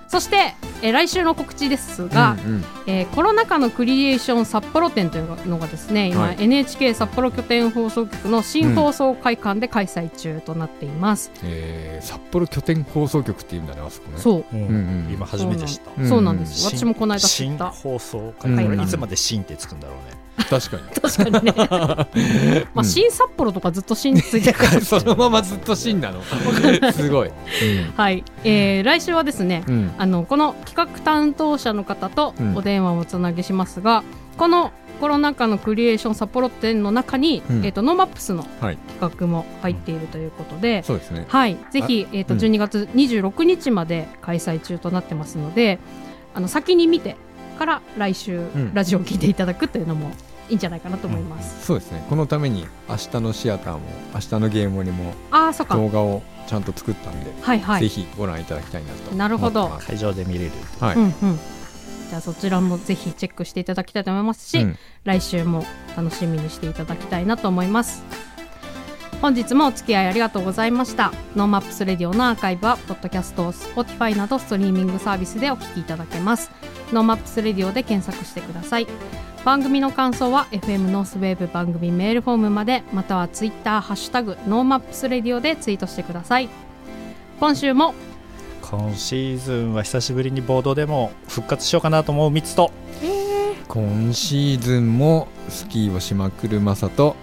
[0.08, 2.64] そして、えー来週の告知ですが、うんうん。
[2.86, 6.36] えーコロナ禍のクリエーション札幌展というのがですね今、はい。
[6.38, 14.18] NHK 札幌拠点放送局の新放送会館で開催中となっています、えー札幌拠点放送局っていうんだねあそこね。
[14.18, 14.44] そう。
[14.52, 14.68] うんうん。
[14.68, 14.72] う
[15.08, 15.90] ん今初めて知った。
[16.00, 17.70] うんそうなんです、新私もこの間知新った。
[17.70, 20.25] 放送会、うんこれいつまで新ってつくんだろうね。
[20.48, 20.82] 確かに。
[21.00, 21.54] 確かにね。
[22.74, 26.22] まあ、新札幌とかずっと新についてるから そのままずっと新なの。
[26.92, 27.30] すごい、
[27.96, 29.74] はい、えー来週はですねうん。
[29.74, 32.56] うんあのこの企画担当者の方とうん。
[32.56, 34.02] お電話をおつなぎしますが、
[34.36, 37.64] このコロナ禍のクリエーション札幌展の中に、うん。
[37.64, 38.78] えー、と NoMaps のはい。
[38.98, 41.24] 企画も入っているということで、そうですね。
[41.28, 42.40] はい、ぜひ、えー、とうん。
[42.40, 45.78] 12月26日まで開催中となってますので
[46.34, 47.16] あの先に見て
[47.56, 48.74] から来週、ん。
[48.74, 50.10] ラジオを聞いていただくというのも
[50.48, 51.66] いいんじゃないかなと思います。
[51.66, 52.04] そうですね。
[52.08, 53.80] このために明日のシアターも
[54.14, 55.76] 明日のゲームにもああそっか。
[55.76, 57.80] 動画をちゃんと作ったんで、はいはい。
[57.80, 59.68] ぜひご覧いただきたいなとなるほど。
[59.80, 60.52] 会場で見れる。
[60.80, 61.12] はい、うんうん。
[62.08, 64.78] じゃあそちらもぜひチェックしていただきたいと思いますし、うん。
[65.04, 65.64] 来週も
[65.96, 68.04] 楽しみにしていただきたいなと思います。
[69.20, 71.10] 本日もお付き合いありがとうございました。
[71.34, 76.50] NoMaps Radio のアーカイブはポッドキャスト Spotify などストリーミングサービスでお聞きいただけます
[76.92, 78.86] NoMaps Radio で検索してください。
[79.44, 86.48] 番組の感想は FM ノースウェーブ番組メールフォームまでまたはツイッターハッシュタグ NoMaps Radio でツイートしてください。
[87.38, 87.94] 今週も。
[88.62, 92.72] 今シーズンは久しぶりにボードでも復活しようかなと思うミツと。
[93.68, 97.14] 今シーズンもスキーをしまくるマサと。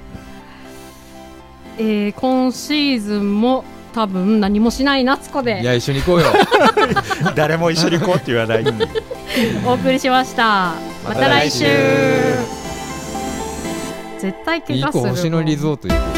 [1.78, 6.25] えー今シーズンも多分何もしない夏子いでや一緒に行こうよ。
[7.35, 8.65] 誰も一緒に行こうって言わない。
[9.65, 10.73] お送りしました。
[11.07, 11.63] また来週。
[11.65, 12.63] また来週。
[14.19, 15.03] 絶対怪いい我する。
[15.03, 16.12] 子星野リゾート